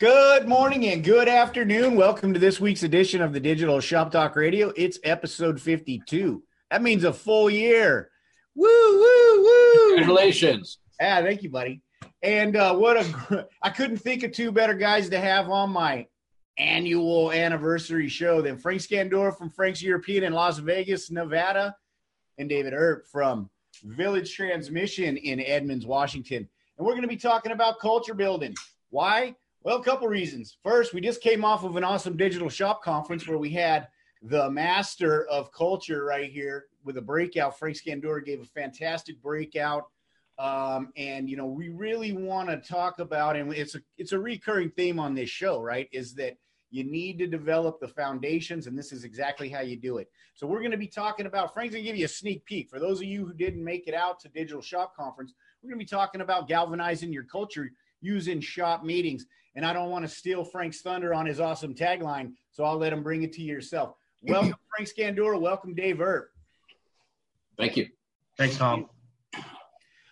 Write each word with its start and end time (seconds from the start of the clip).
Good 0.00 0.48
morning 0.48 0.86
and 0.86 1.04
good 1.04 1.28
afternoon. 1.28 1.94
Welcome 1.94 2.32
to 2.32 2.40
this 2.40 2.58
week's 2.58 2.84
edition 2.84 3.20
of 3.20 3.34
the 3.34 3.38
Digital 3.38 3.80
Shop 3.80 4.10
Talk 4.10 4.34
Radio. 4.34 4.72
It's 4.74 4.98
episode 5.04 5.60
52. 5.60 6.42
That 6.70 6.80
means 6.80 7.04
a 7.04 7.12
full 7.12 7.50
year. 7.50 8.10
Woo, 8.54 8.66
woo, 8.66 9.42
woo. 9.42 9.88
Congratulations. 9.96 10.78
Yeah, 10.98 11.20
thank 11.20 11.42
you, 11.42 11.50
buddy. 11.50 11.82
And 12.22 12.56
uh, 12.56 12.74
what 12.76 12.96
a, 12.96 13.10
gr- 13.12 13.40
I 13.62 13.68
couldn't 13.68 13.98
think 13.98 14.22
of 14.22 14.32
two 14.32 14.50
better 14.50 14.72
guys 14.72 15.10
to 15.10 15.20
have 15.20 15.50
on 15.50 15.68
my 15.68 16.06
annual 16.56 17.30
anniversary 17.30 18.08
show 18.08 18.40
than 18.40 18.56
Frank 18.56 18.80
Scandura 18.80 19.36
from 19.36 19.50
Frank's 19.50 19.82
European 19.82 20.24
in 20.24 20.32
Las 20.32 20.56
Vegas, 20.60 21.10
Nevada, 21.10 21.76
and 22.38 22.48
David 22.48 22.72
Earp 22.72 23.06
from 23.06 23.50
Village 23.84 24.34
Transmission 24.34 25.18
in 25.18 25.40
Edmonds, 25.40 25.84
Washington. 25.84 26.48
And 26.78 26.86
we're 26.86 26.94
going 26.94 27.02
to 27.02 27.06
be 27.08 27.18
talking 27.18 27.52
about 27.52 27.80
culture 27.80 28.14
building. 28.14 28.54
Why? 28.88 29.34
Well, 29.62 29.76
a 29.76 29.84
couple 29.84 30.08
reasons. 30.08 30.56
First, 30.62 30.94
we 30.94 31.02
just 31.02 31.20
came 31.20 31.44
off 31.44 31.64
of 31.64 31.76
an 31.76 31.84
awesome 31.84 32.16
digital 32.16 32.48
shop 32.48 32.82
conference 32.82 33.28
where 33.28 33.36
we 33.36 33.50
had 33.50 33.88
the 34.22 34.50
master 34.50 35.26
of 35.26 35.52
culture 35.52 36.02
right 36.04 36.30
here 36.30 36.64
with 36.82 36.96
a 36.96 37.02
breakout. 37.02 37.58
Frank 37.58 37.76
Scandura 37.76 38.24
gave 38.24 38.40
a 38.40 38.46
fantastic 38.46 39.20
breakout. 39.20 39.84
Um, 40.38 40.92
and 40.96 41.28
you 41.28 41.36
know, 41.36 41.44
we 41.44 41.68
really 41.68 42.12
want 42.12 42.48
to 42.48 42.56
talk 42.56 43.00
about, 43.00 43.36
and 43.36 43.52
it's 43.52 43.74
a 43.74 43.80
it's 43.98 44.12
a 44.12 44.18
recurring 44.18 44.70
theme 44.70 44.98
on 44.98 45.14
this 45.14 45.28
show, 45.28 45.60
right? 45.60 45.90
Is 45.92 46.14
that 46.14 46.38
you 46.70 46.84
need 46.84 47.18
to 47.18 47.26
develop 47.26 47.80
the 47.80 47.88
foundations, 47.88 48.66
and 48.66 48.78
this 48.78 48.92
is 48.92 49.04
exactly 49.04 49.50
how 49.50 49.60
you 49.60 49.76
do 49.76 49.98
it. 49.98 50.08
So 50.32 50.46
we're 50.46 50.60
going 50.60 50.70
to 50.70 50.78
be 50.78 50.86
talking 50.86 51.26
about. 51.26 51.52
Frank's 51.52 51.74
going 51.74 51.84
to 51.84 51.90
give 51.90 51.98
you 51.98 52.06
a 52.06 52.08
sneak 52.08 52.46
peek 52.46 52.70
for 52.70 52.78
those 52.78 53.00
of 53.00 53.04
you 53.04 53.26
who 53.26 53.34
didn't 53.34 53.62
make 53.62 53.88
it 53.88 53.94
out 53.94 54.20
to 54.20 54.30
Digital 54.30 54.62
Shop 54.62 54.96
Conference. 54.96 55.34
We're 55.62 55.68
going 55.68 55.78
to 55.78 55.84
be 55.84 55.88
talking 55.88 56.22
about 56.22 56.48
galvanizing 56.48 57.12
your 57.12 57.24
culture 57.24 57.70
using 58.00 58.40
shop 58.40 58.84
meetings. 58.84 59.26
And 59.54 59.66
I 59.66 59.72
don't 59.72 59.90
want 59.90 60.04
to 60.04 60.08
steal 60.08 60.44
Frank's 60.44 60.80
thunder 60.80 61.12
on 61.12 61.26
his 61.26 61.40
awesome 61.40 61.74
tagline, 61.74 62.32
so 62.52 62.64
I'll 62.64 62.78
let 62.78 62.92
him 62.92 63.02
bring 63.02 63.22
it 63.22 63.32
to 63.34 63.42
you 63.42 63.52
yourself. 63.52 63.94
Welcome, 64.22 64.54
Frank 64.76 64.88
Scandura. 64.88 65.40
Welcome, 65.40 65.74
Dave 65.74 66.00
Earp. 66.00 66.30
Thank 67.58 67.76
you. 67.76 67.88
Thanks, 68.36 68.56
Tom. 68.56 68.88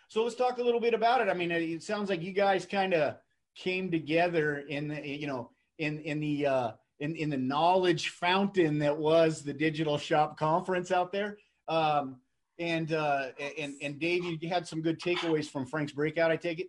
So 0.08 0.24
let's 0.24 0.34
talk 0.34 0.58
a 0.58 0.62
little 0.62 0.80
bit 0.80 0.94
about 0.94 1.20
it. 1.20 1.28
I 1.28 1.34
mean, 1.34 1.50
it 1.50 1.82
sounds 1.82 2.08
like 2.08 2.22
you 2.22 2.32
guys 2.32 2.66
kind 2.66 2.94
of 2.94 3.16
came 3.54 3.90
together 3.90 4.60
in 4.68 4.88
the, 4.88 5.06
you 5.06 5.26
know, 5.26 5.50
in 5.78 5.98
in 6.00 6.18
the 6.20 6.46
uh, 6.46 6.70
in 7.00 7.14
in 7.16 7.30
the 7.30 7.36
knowledge 7.36 8.08
fountain 8.10 8.78
that 8.78 8.96
was 8.96 9.42
the 9.42 9.52
Digital 9.52 9.98
Shop 9.98 10.38
Conference 10.38 10.90
out 10.90 11.12
there. 11.12 11.38
Um, 11.68 12.16
and 12.58 12.92
uh, 12.92 13.28
and 13.58 13.74
and 13.82 13.98
Dave, 13.98 14.24
you 14.24 14.48
had 14.48 14.66
some 14.66 14.82
good 14.82 15.00
takeaways 15.00 15.46
from 15.46 15.66
Frank's 15.66 15.92
breakout. 15.92 16.30
I 16.30 16.36
take 16.36 16.60
it. 16.60 16.68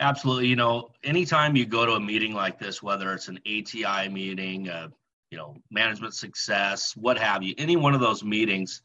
Absolutely. 0.00 0.48
You 0.48 0.56
know, 0.56 0.90
anytime 1.04 1.56
you 1.56 1.66
go 1.66 1.84
to 1.84 1.92
a 1.92 2.00
meeting 2.00 2.32
like 2.32 2.58
this, 2.58 2.82
whether 2.82 3.12
it's 3.12 3.28
an 3.28 3.38
ATI 3.46 4.08
meeting, 4.08 4.68
uh, 4.68 4.88
you 5.30 5.38
know, 5.38 5.56
management 5.70 6.14
success, 6.14 6.96
what 6.96 7.18
have 7.18 7.42
you, 7.42 7.54
any 7.58 7.76
one 7.76 7.94
of 7.94 8.00
those 8.00 8.24
meetings, 8.24 8.82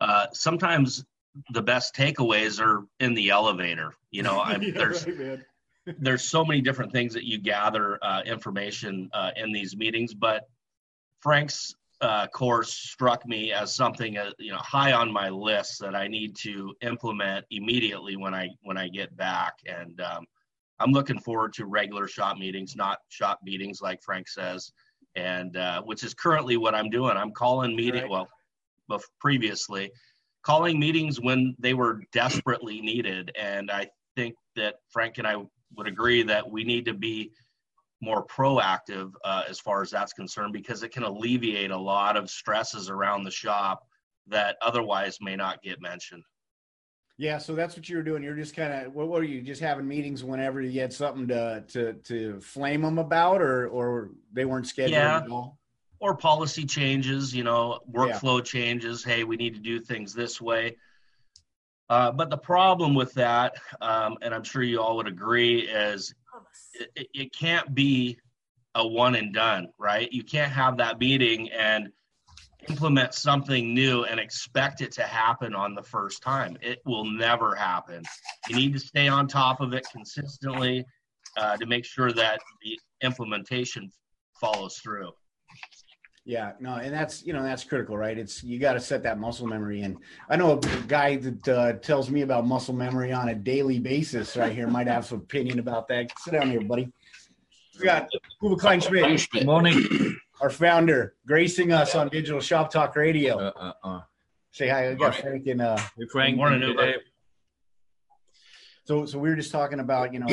uh, 0.00 0.26
sometimes 0.32 1.04
the 1.50 1.62
best 1.62 1.94
takeaways 1.94 2.60
are 2.60 2.86
in 3.00 3.14
the 3.14 3.30
elevator. 3.30 3.94
You 4.10 4.22
know, 4.22 4.38
I, 4.38 4.56
Yeah, 4.60 4.70
there's 4.74 5.06
right, 5.06 5.40
there's 5.98 6.22
so 6.22 6.44
many 6.44 6.60
different 6.60 6.92
things 6.92 7.14
that 7.14 7.24
you 7.24 7.38
gather 7.38 7.98
uh, 8.02 8.22
information 8.22 9.08
uh, 9.12 9.30
in 9.36 9.52
these 9.52 9.76
meetings, 9.76 10.12
but 10.12 10.48
Frank's 11.20 11.74
uh, 12.00 12.26
course 12.28 12.72
struck 12.72 13.26
me 13.26 13.52
as 13.52 13.74
something 13.74 14.18
uh, 14.18 14.30
you 14.38 14.52
know 14.52 14.58
high 14.58 14.92
on 14.92 15.12
my 15.12 15.28
list 15.28 15.80
that 15.80 15.94
I 15.94 16.06
need 16.06 16.36
to 16.36 16.74
implement 16.82 17.44
immediately 17.50 18.16
when 18.16 18.34
I 18.34 18.48
when 18.62 18.76
I 18.76 18.88
get 18.88 19.16
back, 19.16 19.54
and 19.66 20.00
um, 20.00 20.24
I'm 20.78 20.92
looking 20.92 21.18
forward 21.18 21.52
to 21.54 21.66
regular 21.66 22.06
shop 22.06 22.38
meetings, 22.38 22.76
not 22.76 22.98
shop 23.08 23.40
meetings 23.42 23.80
like 23.82 24.02
Frank 24.02 24.28
says, 24.28 24.72
and 25.16 25.56
uh, 25.56 25.82
which 25.82 26.04
is 26.04 26.14
currently 26.14 26.56
what 26.56 26.74
I'm 26.74 26.90
doing. 26.90 27.16
I'm 27.16 27.32
calling 27.32 27.74
meeting 27.74 28.02
Right. 28.02 28.10
well, 28.10 28.28
bef- 28.90 29.02
previously 29.20 29.90
calling 30.42 30.78
meetings 30.78 31.20
when 31.20 31.54
they 31.58 31.74
were 31.74 32.00
desperately 32.12 32.80
needed, 32.80 33.30
and 33.38 33.70
I 33.70 33.88
think 34.16 34.34
that 34.56 34.76
Frank 34.88 35.18
and 35.18 35.26
I 35.26 35.36
would 35.76 35.86
agree 35.86 36.22
that 36.22 36.48
we 36.48 36.64
need 36.64 36.84
to 36.86 36.94
be 36.94 37.32
more 38.00 38.24
proactive 38.26 39.12
uh, 39.24 39.42
as 39.48 39.58
far 39.58 39.82
as 39.82 39.90
that's 39.90 40.12
concerned 40.12 40.52
because 40.52 40.82
it 40.82 40.92
can 40.92 41.02
alleviate 41.02 41.70
a 41.70 41.76
lot 41.78 42.16
of 42.16 42.30
stresses 42.30 42.88
around 42.88 43.24
the 43.24 43.30
shop 43.30 43.86
that 44.28 44.56
otherwise 44.62 45.18
may 45.20 45.36
not 45.36 45.62
get 45.62 45.80
mentioned. 45.80 46.22
Yeah, 47.16 47.38
so 47.38 47.56
that's 47.56 47.74
what 47.74 47.88
you 47.88 47.96
were 47.96 48.04
doing. 48.04 48.22
You're 48.22 48.36
just 48.36 48.54
kind 48.54 48.72
of 48.86 48.94
what 48.94 49.08
were 49.08 49.24
you 49.24 49.42
just 49.42 49.60
having 49.60 49.88
meetings 49.88 50.22
whenever 50.22 50.60
you 50.60 50.80
had 50.80 50.92
something 50.92 51.26
to 51.28 51.64
to 51.68 51.94
to 51.94 52.40
flame 52.40 52.82
them 52.82 52.98
about, 52.98 53.42
or 53.42 53.66
or 53.68 54.10
they 54.32 54.44
weren't 54.44 54.68
scheduled 54.68 54.92
Yeah. 54.92 55.16
at 55.16 55.30
all. 55.30 55.58
Or 56.00 56.16
policy 56.16 56.64
changes, 56.64 57.34
you 57.34 57.42
know, 57.42 57.80
workflow 57.90 58.44
changes. 58.44 59.02
Hey, 59.02 59.24
we 59.24 59.36
need 59.36 59.54
to 59.54 59.60
do 59.60 59.80
things 59.80 60.14
this 60.14 60.40
way. 60.40 60.76
Uh, 61.90 62.12
but 62.12 62.30
the 62.30 62.38
problem 62.38 62.94
with 62.94 63.12
that, 63.14 63.56
um, 63.80 64.16
and 64.22 64.32
I'm 64.32 64.44
sure 64.44 64.62
you 64.62 64.80
all 64.80 64.96
would 64.98 65.08
agree, 65.08 65.62
is 65.62 66.14
it, 66.96 67.08
it- 67.14 67.32
can't 67.32 67.74
be 67.74 68.18
a 68.74 68.86
one 68.86 69.14
and 69.14 69.32
done, 69.34 69.68
right? 69.78 70.12
You 70.12 70.22
can't 70.22 70.52
have 70.52 70.76
that 70.78 70.98
meeting 71.00 71.50
and 71.50 71.88
implement 72.68 73.14
something 73.14 73.72
new 73.74 74.04
and 74.04 74.20
expect 74.20 74.80
it 74.82 74.92
to 74.92 75.02
happen 75.02 75.54
on 75.54 75.74
the 75.74 75.82
first 75.82 76.22
time. 76.22 76.56
It 76.60 76.80
will 76.84 77.04
never 77.04 77.54
happen. 77.54 78.02
You 78.48 78.56
need 78.56 78.72
to 78.74 78.78
stay 78.78 79.08
on 79.08 79.26
top 79.26 79.60
of 79.60 79.72
it 79.72 79.86
consistently 79.90 80.84
uh, 81.36 81.56
to 81.56 81.66
make 81.66 81.84
sure 81.84 82.12
that 82.12 82.40
the 82.62 82.78
implementation 83.02 83.90
follows 84.40 84.76
through. 84.76 85.10
Yeah, 86.28 86.52
no, 86.60 86.74
and 86.74 86.92
that's 86.92 87.24
you 87.24 87.32
know 87.32 87.42
that's 87.42 87.64
critical, 87.64 87.96
right? 87.96 88.18
It's 88.18 88.44
you 88.44 88.58
got 88.58 88.74
to 88.74 88.80
set 88.80 89.02
that 89.04 89.18
muscle 89.18 89.46
memory 89.46 89.80
in. 89.80 89.96
I 90.28 90.36
know 90.36 90.58
a 90.58 90.60
guy 90.86 91.16
that 91.16 91.48
uh, 91.48 91.72
tells 91.78 92.10
me 92.10 92.20
about 92.20 92.46
muscle 92.46 92.74
memory 92.74 93.14
on 93.14 93.30
a 93.30 93.34
daily 93.34 93.78
basis. 93.78 94.36
Right 94.36 94.52
here, 94.52 94.68
might 94.68 94.88
have 94.88 95.06
some 95.06 95.20
opinion 95.20 95.58
about 95.58 95.88
that. 95.88 96.12
Sit 96.18 96.34
down 96.34 96.50
here, 96.50 96.60
buddy. 96.60 96.92
We 97.78 97.86
got 97.86 98.10
Uwe 98.42 98.58
Kleinschmidt, 98.58 99.00
Frank 99.00 99.18
Schmidt. 99.20 99.46
Morning. 99.46 100.18
our 100.42 100.50
founder, 100.50 101.14
gracing 101.26 101.72
us 101.72 101.94
on 101.94 102.10
Digital 102.10 102.42
Shop 102.42 102.70
Talk 102.70 102.94
Radio. 102.94 103.38
Uh, 103.38 103.52
uh, 103.56 103.72
uh. 103.82 104.00
Say 104.50 104.68
hi, 104.68 104.90
we 104.90 104.96
got 104.96 105.14
Frank 105.14 105.46
and 105.46 105.62
uh, 105.62 105.78
Hey, 105.96 106.04
Frank. 106.12 106.36
Morning, 106.36 106.62
and 106.62 106.76
Uwe. 106.76 106.92
Dave. 106.92 107.00
So, 108.84 109.06
so 109.06 109.18
we 109.18 109.30
were 109.30 109.36
just 109.36 109.50
talking 109.50 109.80
about, 109.80 110.12
you 110.12 110.20
know, 110.20 110.26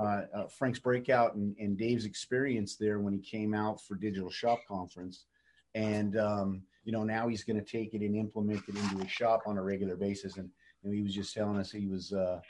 uh, 0.00 0.22
uh, 0.34 0.46
Frank's 0.46 0.78
breakout 0.78 1.34
and, 1.34 1.54
and 1.58 1.76
Dave's 1.76 2.06
experience 2.06 2.76
there 2.76 3.00
when 3.00 3.12
he 3.12 3.20
came 3.20 3.52
out 3.52 3.82
for 3.82 3.96
Digital 3.96 4.30
Shop 4.30 4.58
Conference, 4.66 5.26
and 5.74 6.16
um, 6.18 6.62
you 6.84 6.92
know 6.92 7.04
now 7.04 7.28
he's 7.28 7.44
going 7.44 7.58
to 7.58 7.64
take 7.64 7.94
it 7.94 8.00
and 8.02 8.16
implement 8.16 8.62
it 8.68 8.76
into 8.76 8.98
his 8.98 9.10
shop 9.10 9.42
on 9.46 9.58
a 9.58 9.62
regular 9.62 9.96
basis. 9.96 10.36
And 10.36 10.48
you 10.82 10.90
know, 10.90 10.94
he 10.96 11.02
was 11.02 11.14
just 11.14 11.32
telling 11.34 11.58
us 11.58 11.70
he 11.70 11.86
was, 11.86 12.12
uh, 12.12 12.40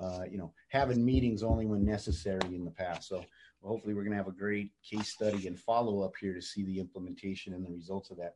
uh, 0.00 0.22
you 0.30 0.38
know, 0.38 0.52
having 0.68 1.04
meetings 1.04 1.42
only 1.42 1.66
when 1.66 1.84
necessary 1.84 2.54
in 2.54 2.64
the 2.64 2.70
past. 2.70 3.08
So 3.08 3.24
hopefully 3.62 3.94
we're 3.94 4.02
going 4.02 4.12
to 4.12 4.16
have 4.18 4.28
a 4.28 4.32
great 4.32 4.70
case 4.88 5.08
study 5.08 5.46
and 5.46 5.58
follow 5.58 6.02
up 6.02 6.12
here 6.20 6.34
to 6.34 6.42
see 6.42 6.64
the 6.64 6.78
implementation 6.80 7.54
and 7.54 7.64
the 7.64 7.70
results 7.70 8.10
of 8.10 8.16
that. 8.18 8.34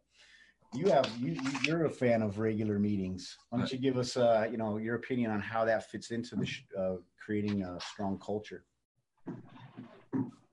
You 0.75 0.91
have 0.91 1.11
you 1.19 1.33
you- 1.33 1.59
you're 1.65 1.85
a 1.85 1.91
fan 1.91 2.23
of 2.23 2.39
regular 2.39 2.79
meetings. 2.79 3.37
Why 3.51 3.59
don't 3.59 3.71
you 3.73 3.79
give 3.79 3.99
us 3.99 4.17
uh, 4.17 4.49
you 4.51 4.57
know 4.57 4.79
your 4.79 4.95
opinion 4.95 5.31
on 5.31 5.41
how 5.41 5.65
that 5.67 5.91
fits 5.91 6.11
into 6.13 6.35
the 6.37 6.47
sh- 6.47 6.65
uh, 6.79 6.97
creating 7.25 7.63
a 7.63 7.79
strong 7.81 8.19
culture? 8.19 8.65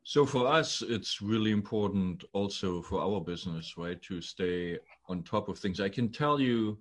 So 0.10 0.26
for 0.26 0.48
us, 0.48 0.82
it's 0.82 1.22
really 1.22 1.52
important 1.52 2.24
also 2.34 2.82
for 2.82 3.00
our 3.00 3.22
business, 3.22 3.78
right, 3.78 4.02
to 4.02 4.22
stay 4.22 4.80
on 5.08 5.22
top 5.22 5.50
of 5.50 5.60
things. 5.60 5.80
I 5.80 5.90
can 5.90 6.10
tell 6.10 6.42
you 6.42 6.80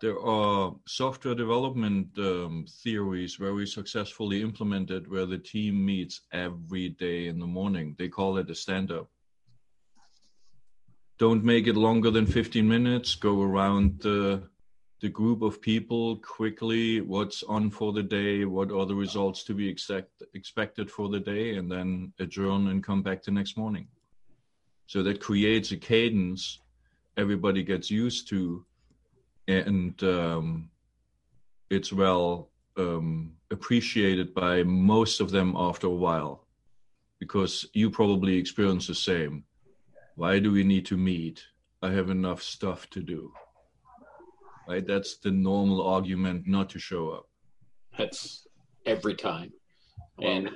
there 0.00 0.18
are 0.18 0.74
software 0.84 1.36
development 1.36 2.08
um, 2.18 2.66
theories 2.82 3.36
very 3.36 3.68
successfully 3.68 4.42
implemented 4.42 5.08
where 5.08 5.26
the 5.26 5.38
team 5.38 5.86
meets 5.86 6.22
every 6.32 6.88
day 6.88 7.28
in 7.28 7.38
the 7.38 7.46
morning. 7.46 7.94
They 7.96 8.08
call 8.08 8.38
it 8.38 8.50
a 8.50 8.54
stand 8.56 8.90
up. 8.90 9.08
Don't 11.20 11.44
make 11.44 11.68
it 11.68 11.76
longer 11.76 12.10
than 12.10 12.26
15 12.26 12.66
minutes. 12.66 13.14
Go 13.14 13.42
around 13.42 14.00
the 14.00 14.42
the 15.00 15.08
group 15.08 15.42
of 15.42 15.60
people 15.60 16.16
quickly 16.16 17.00
what's 17.00 17.42
on 17.44 17.70
for 17.70 17.92
the 17.92 18.02
day 18.02 18.44
what 18.44 18.72
are 18.72 18.84
the 18.84 18.94
results 18.94 19.44
to 19.44 19.54
be 19.54 19.68
expect, 19.68 20.22
expected 20.34 20.90
for 20.90 21.08
the 21.08 21.20
day 21.20 21.56
and 21.56 21.70
then 21.70 22.12
adjourn 22.18 22.68
and 22.68 22.82
come 22.82 23.02
back 23.02 23.22
the 23.22 23.30
next 23.30 23.56
morning. 23.56 23.86
So 24.86 25.02
that 25.04 25.20
creates 25.20 25.70
a 25.70 25.76
cadence 25.76 26.60
everybody 27.16 27.62
gets 27.62 27.90
used 27.90 28.28
to 28.28 28.64
and 29.46 30.02
um, 30.02 30.70
it's 31.70 31.92
well 31.92 32.50
um, 32.76 33.32
appreciated 33.50 34.34
by 34.34 34.62
most 34.62 35.20
of 35.20 35.30
them 35.30 35.54
after 35.56 35.86
a 35.86 35.90
while 35.90 36.46
because 37.18 37.66
you 37.72 37.90
probably 37.90 38.36
experience 38.36 38.86
the 38.86 38.94
same. 38.94 39.44
Why 40.16 40.38
do 40.38 40.52
we 40.52 40.64
need 40.64 40.86
to 40.86 40.96
meet? 40.96 41.44
I 41.82 41.90
have 41.90 42.10
enough 42.10 42.42
stuff 42.42 42.90
to 42.90 43.00
do 43.00 43.32
right? 44.68 44.86
That's 44.86 45.16
the 45.16 45.30
normal 45.30 45.86
argument 45.86 46.46
not 46.46 46.70
to 46.70 46.78
show 46.78 47.10
up. 47.10 47.28
That's 47.96 48.46
every 48.86 49.14
time. 49.14 49.52
And 50.20 50.50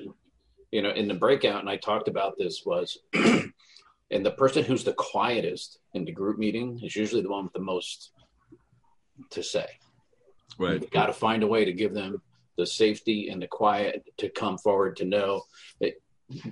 you 0.71 0.83
know, 0.83 0.91
in 0.91 1.09
the 1.09 1.15
breakout, 1.15 1.61
and 1.61 1.69
I 1.69 1.77
talked 1.77 2.09
about 2.09 2.39
this 2.39 2.63
was, 2.65 2.99
and 3.15 4.25
the 4.25 4.31
person 4.31 4.65
who's 4.65 4.85
the 4.85 4.95
quietest 4.95 5.79
in 5.95 6.05
the 6.05 6.13
group 6.13 6.39
meeting 6.39 6.81
is 6.83 6.97
usually 6.97 7.23
the 7.23 7.29
one 7.29 7.45
with 7.45 7.53
the 7.53 7.61
most 7.61 8.13
to 9.31 9.43
say. 9.43 9.67
Right. 10.59 10.81
You've 10.81 10.91
got 10.91 11.07
to 11.07 11.13
find 11.13 11.43
a 11.43 11.47
way 11.47 11.65
to 11.65 11.73
give 11.73 11.95
them 11.95 12.23
the 12.57 12.67
safety 12.67 13.29
and 13.29 13.41
the 13.41 13.47
quiet 13.47 14.05
to 14.19 14.29
come 14.29 14.59
forward 14.59 14.97
to 14.97 15.05
know 15.05 15.43
that 15.81 15.95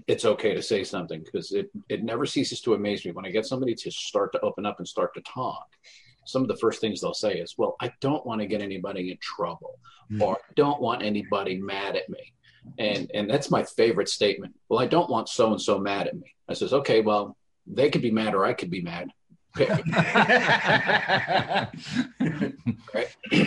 it's 0.07 0.25
okay 0.25 0.55
to 0.55 0.63
say 0.63 0.85
something 0.85 1.23
because 1.25 1.53
it, 1.53 1.71
it 1.89 2.03
never 2.03 2.27
ceases 2.27 2.61
to 2.63 2.75
amaze 2.75 3.05
me 3.05 3.13
when 3.13 3.25
I 3.25 3.31
get 3.31 3.47
somebody 3.47 3.75
to 3.75 3.91
start 3.91 4.33
to 4.33 4.41
open 4.41 4.67
up 4.67 4.79
and 4.79 4.89
start 4.89 5.15
to 5.15 5.23
talk. 5.23 5.67
Some 6.25 6.43
of 6.43 6.49
the 6.49 6.57
first 6.57 6.81
things 6.81 7.01
they'll 7.01 7.15
say 7.15 7.35
is, 7.39 7.55
Well, 7.57 7.77
I 7.81 7.93
don't 8.01 8.25
want 8.27 8.41
to 8.41 8.47
get 8.47 8.63
anybody 8.63 9.11
in 9.11 9.19
trouble 9.21 9.79
mm-hmm. 10.11 10.23
or 10.23 10.37
I 10.37 10.53
don't 10.55 10.81
want 10.81 11.03
anybody 11.03 11.57
mad 11.57 11.97
at 11.97 12.09
me. 12.09 12.33
And 12.79 13.11
and 13.15 13.29
that's 13.29 13.51
my 13.51 13.65
favorite 13.65 14.09
statement. 14.09 14.55
Well, 14.69 14.81
I 14.81 14.87
don't 14.87 15.11
want 15.11 15.29
so 15.29 15.51
and 15.51 15.61
so 15.61 15.79
mad 15.79 16.07
at 16.07 16.15
me. 16.15 16.35
I 16.49 16.55
says, 16.55 16.73
Okay, 16.73 17.01
well, 17.01 17.37
they 17.67 17.91
could 17.91 18.03
be 18.03 18.11
mad 18.11 18.35
or 18.35 18.45
I 18.45 18.53
could 18.53 18.71
be 18.71 18.83
mad. 18.83 19.11
right. 19.59 19.67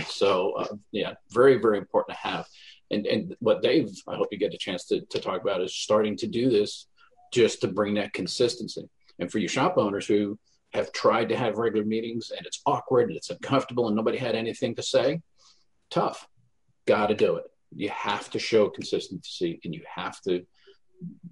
So 0.07 0.53
uh, 0.53 0.75
yeah, 0.91 1.13
very 1.31 1.57
very 1.57 1.77
important 1.77 2.17
to 2.17 2.27
have. 2.27 2.45
And 2.91 3.05
and 3.05 3.35
what 3.39 3.61
Dave, 3.61 3.89
I 4.07 4.15
hope 4.15 4.27
you 4.31 4.37
get 4.37 4.53
a 4.53 4.57
chance 4.57 4.85
to 4.87 5.01
to 5.01 5.19
talk 5.19 5.41
about 5.41 5.61
is 5.61 5.73
starting 5.73 6.17
to 6.17 6.27
do 6.27 6.49
this 6.49 6.87
just 7.31 7.61
to 7.61 7.67
bring 7.67 7.93
that 7.95 8.13
consistency. 8.13 8.89
And 9.19 9.31
for 9.31 9.39
you 9.39 9.47
shop 9.47 9.77
owners 9.77 10.05
who 10.05 10.37
have 10.73 10.91
tried 10.91 11.29
to 11.29 11.35
have 11.35 11.57
regular 11.57 11.85
meetings 11.85 12.31
and 12.35 12.45
it's 12.45 12.61
awkward 12.65 13.09
and 13.09 13.17
it's 13.17 13.29
uncomfortable 13.29 13.87
and 13.87 13.95
nobody 13.95 14.17
had 14.17 14.35
anything 14.35 14.75
to 14.75 14.83
say, 14.83 15.21
tough. 15.89 16.27
Got 16.85 17.07
to 17.07 17.15
do 17.15 17.35
it. 17.35 17.45
You 17.75 17.89
have 17.89 18.29
to 18.31 18.39
show 18.39 18.69
consistency 18.69 19.59
and 19.63 19.73
you 19.73 19.81
have 19.87 20.19
to 20.21 20.45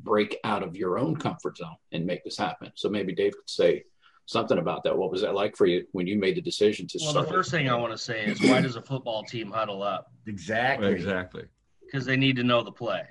break 0.03 0.37
out 0.43 0.63
of 0.63 0.75
your 0.75 0.97
own 0.97 1.15
comfort 1.15 1.57
zone 1.57 1.75
and 1.91 2.05
make 2.05 2.23
this 2.23 2.37
happen. 2.37 2.71
So 2.75 2.89
maybe 2.89 3.13
Dave 3.13 3.33
could 3.33 3.49
say 3.49 3.83
something 4.25 4.57
about 4.57 4.83
that. 4.83 4.97
What 4.97 5.11
was 5.11 5.21
that 5.21 5.33
like 5.33 5.57
for 5.57 5.65
you 5.65 5.85
when 5.91 6.07
you 6.07 6.17
made 6.17 6.35
the 6.35 6.41
decision 6.41 6.87
to 6.87 6.99
well, 7.01 7.11
start? 7.11 7.27
the 7.27 7.33
first 7.33 7.51
thing 7.51 7.69
I 7.69 7.75
want 7.75 7.91
to 7.91 7.97
say 7.97 8.25
is 8.25 8.41
why 8.41 8.61
does 8.61 8.75
a 8.75 8.81
football 8.81 9.23
team 9.23 9.51
huddle 9.51 9.83
up? 9.83 10.11
Exactly. 10.27 10.91
Exactly. 10.91 11.43
Because 11.81 12.05
they 12.05 12.15
need 12.15 12.35
to 12.37 12.43
know 12.43 12.63
the 12.63 12.71
play. 12.71 13.03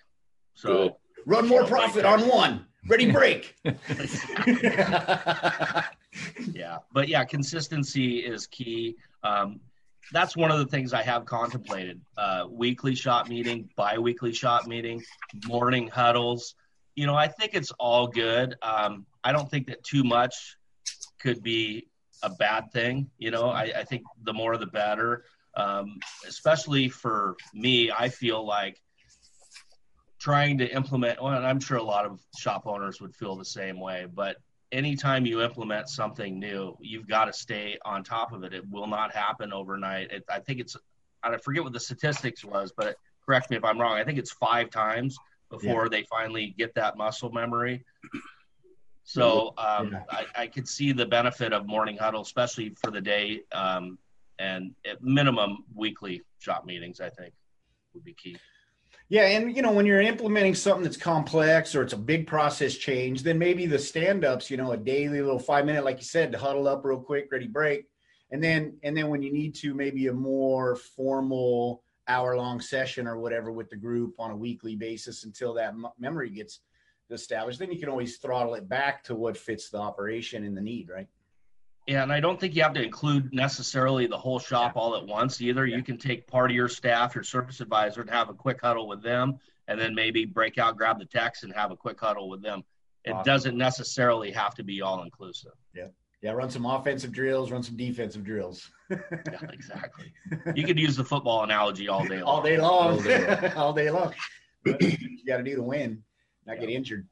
So 0.55 0.69
Good. 0.69 0.93
run 1.27 1.49
more 1.49 1.65
profit 1.65 2.05
on 2.05 2.27
one. 2.27 2.67
Ready 2.89 3.11
break. 3.11 3.57
yeah, 6.53 6.79
but 6.93 7.09
yeah, 7.09 7.25
consistency 7.25 8.19
is 8.19 8.47
key. 8.47 8.97
Um, 9.23 9.61
that's 10.13 10.37
one 10.37 10.51
of 10.51 10.59
the 10.59 10.67
things 10.67 10.93
I 10.93 11.03
have 11.03 11.25
contemplated: 11.25 12.01
uh, 12.17 12.47
weekly 12.51 12.95
shop 12.95 13.29
meeting, 13.29 13.69
bi-weekly 13.77 14.33
shop 14.33 14.67
meeting, 14.67 15.03
morning 15.47 15.89
huddles. 15.89 16.55
You 16.97 17.07
know, 17.07 17.15
I 17.15 17.29
think 17.29 17.55
it's 17.55 17.71
all 17.73 18.09
good. 18.09 18.57
Um, 18.63 19.07
I 19.23 19.33
don't 19.33 19.49
think 19.49 19.69
that 19.69 19.83
too 19.85 20.03
much 20.03 20.57
could 21.21 21.43
be 21.43 21.87
a 22.23 22.31
bad 22.31 22.73
thing. 22.73 23.11
You 23.19 23.31
know, 23.31 23.49
I, 23.49 23.73
I 23.77 23.85
think 23.85 24.03
the 24.23 24.33
more 24.33 24.57
the 24.57 24.67
better. 24.67 25.25
Um, 25.57 25.99
especially 26.29 26.89
for 26.89 27.37
me, 27.55 27.91
I 27.91 28.09
feel 28.09 28.45
like 28.45 28.81
trying 30.19 30.59
to 30.59 30.67
implement. 30.67 31.23
Well, 31.23 31.33
I'm 31.33 31.61
sure 31.61 31.79
a 31.79 31.83
lot 31.83 32.05
of 32.05 32.21
shop 32.39 32.67
owners 32.67 33.01
would 33.01 33.15
feel 33.15 33.37
the 33.37 33.45
same 33.45 33.81
way, 33.81 34.07
but 34.13 34.37
anytime 34.73 35.27
you 35.27 35.43
implement 35.43 35.89
something 35.89 36.39
new, 36.39 36.77
you've 36.81 37.09
got 37.09 37.27
to 37.27 37.33
stay 37.33 37.79
on 37.85 38.05
top 38.05 38.33
of 38.33 38.45
it. 38.45 38.53
It 38.53 38.69
will 38.71 38.87
not 38.87 39.15
happen 39.15 39.53
overnight. 39.53 40.11
It, 40.11 40.25
I 40.29 40.41
think 40.41 40.61
it's, 40.61 40.77
I 41.23 41.37
forget 41.39 41.63
what 41.63 41.73
the 41.73 41.81
statistics 41.81 42.45
was, 42.45 42.73
but 42.77 42.97
correct 43.25 43.51
me 43.51 43.57
if 43.57 43.65
I'm 43.65 43.81
wrong. 43.81 43.99
I 43.99 44.05
think 44.05 44.19
it's 44.19 44.31
five 44.33 44.71
times 44.71 45.19
before 45.51 45.85
yeah. 45.85 45.89
they 45.91 46.03
finally 46.05 46.55
get 46.57 46.75
that 46.75 46.97
muscle 46.97 47.31
memory. 47.31 47.85
So 49.03 49.55
um, 49.59 49.91
yeah. 49.91 50.03
I, 50.09 50.43
I, 50.43 50.47
could 50.47 50.69
see 50.69 50.93
the 50.93 51.07
benefit 51.07 51.53
of 51.53 51.67
morning 51.67 51.97
huddle, 51.97 52.21
especially 52.21 52.77
for 52.81 52.93
the 52.93 53.01
day, 53.01 53.41
um, 53.51 53.99
and 54.39 54.73
at 54.89 55.03
minimum 55.03 55.65
weekly 55.75 56.23
shop 56.39 56.65
meetings. 56.65 57.01
I 57.01 57.09
think 57.09 57.35
would 57.93 58.05
be 58.05 58.13
key. 58.13 58.37
Yeah, 59.11 59.23
and 59.23 59.57
you 59.57 59.61
know 59.61 59.73
when 59.73 59.87
you're 59.87 60.01
implementing 60.01 60.55
something 60.55 60.85
that's 60.85 60.97
complex 60.97 61.75
or 61.75 61.83
it's 61.83 61.93
a 61.93 61.99
big 61.99 62.29
process 62.29 62.77
change, 62.77 63.25
then 63.25 63.41
maybe 63.41 63.67
the 63.67 63.79
stand-ups, 63.79 64.49
you 64.53 64.57
know, 64.57 64.71
a 64.71 64.77
daily 64.77 65.21
little 65.21 65.41
five 65.41 65.67
minute, 65.67 65.85
like 65.85 65.99
you 65.99 66.05
said, 66.05 66.31
to 66.31 66.39
huddle 66.39 66.69
up 66.69 66.85
real 66.85 67.01
quick, 67.01 67.27
ready 67.33 67.49
break, 67.49 67.87
and 68.31 68.43
then 68.43 68.79
and 68.85 68.97
then 68.97 69.09
when 69.09 69.21
you 69.21 69.33
need 69.33 69.57
to, 69.57 69.75
maybe 69.75 70.07
a 70.07 70.13
more 70.13 70.77
formal 70.77 71.83
hour 72.07 72.37
long 72.37 72.61
session 72.61 73.09
or 73.09 73.19
whatever 73.19 73.51
with 73.51 73.69
the 73.69 73.77
group 73.77 74.15
on 74.17 74.31
a 74.31 74.37
weekly 74.37 74.77
basis 74.77 75.25
until 75.25 75.55
that 75.55 75.71
m- 75.71 75.87
memory 75.99 76.31
gets 76.31 76.61
established. 77.11 77.59
Then 77.59 77.73
you 77.73 77.81
can 77.81 77.89
always 77.89 78.19
throttle 78.19 78.55
it 78.55 78.69
back 78.69 79.03
to 79.05 79.17
what 79.17 79.37
fits 79.37 79.71
the 79.71 79.79
operation 79.79 80.45
and 80.45 80.57
the 80.57 80.61
need, 80.61 80.89
right? 80.89 81.09
Yeah, 81.91 82.05
and 82.05 82.13
I 82.13 82.21
don't 82.21 82.39
think 82.39 82.55
you 82.55 82.63
have 82.63 82.75
to 82.75 82.83
include 82.85 83.35
necessarily 83.35 84.07
the 84.07 84.17
whole 84.17 84.39
shop 84.39 84.75
yeah. 84.77 84.81
all 84.81 84.95
at 84.95 85.05
once 85.05 85.41
either. 85.41 85.67
Yeah. 85.67 85.77
You 85.77 85.83
can 85.83 85.99
take 85.99 86.25
part 86.25 86.49
of 86.49 86.55
your 86.55 86.69
staff, 86.69 87.17
your 87.17 87.25
service 87.25 87.61
advisor, 87.61 88.01
and 88.01 88.09
have 88.09 88.29
a 88.29 88.33
quick 88.33 88.61
huddle 88.61 88.87
with 88.87 89.03
them, 89.03 89.41
and 89.67 89.81
then 89.81 89.93
maybe 89.93 90.25
break 90.25 90.57
out, 90.57 90.77
grab 90.77 91.01
the 91.01 91.05
text, 91.05 91.43
and 91.43 91.53
have 91.53 91.73
a 91.73 91.77
quick 91.77 91.99
huddle 91.99 92.29
with 92.29 92.43
them. 92.43 92.63
It 93.05 93.11
awesome. 93.11 93.25
doesn't 93.25 93.59
necessarily 93.59 94.31
have 94.31 94.55
to 94.55 94.63
be 94.63 94.83
all 94.83 95.03
inclusive. 95.03 95.51
Yeah. 95.75 95.89
Yeah, 96.23 96.31
run 96.31 96.49
some 96.49 96.65
offensive 96.65 97.11
drills, 97.11 97.51
run 97.51 97.65
some 97.65 97.77
defensive 97.77 98.23
drills. 98.23 98.71
yeah, 98.89 98.99
exactly. 99.53 100.13
You 100.55 100.63
could 100.63 100.79
use 100.79 100.95
the 100.95 101.05
football 101.05 101.43
analogy 101.43 101.89
all 101.89 102.07
day 102.07 102.23
long. 102.23 102.37
All 102.37 102.41
day 102.41 102.57
long. 102.57 102.93
all 102.93 103.03
day 103.03 103.27
long. 103.27 103.53
all 103.57 103.73
day 103.73 103.91
long. 103.91 104.15
you 104.65 105.27
got 105.27 105.39
to 105.39 105.43
do 105.43 105.57
to 105.57 105.63
win, 105.63 106.05
not 106.47 106.61
yeah. 106.61 106.67
get 106.67 106.71
injured. 106.71 107.09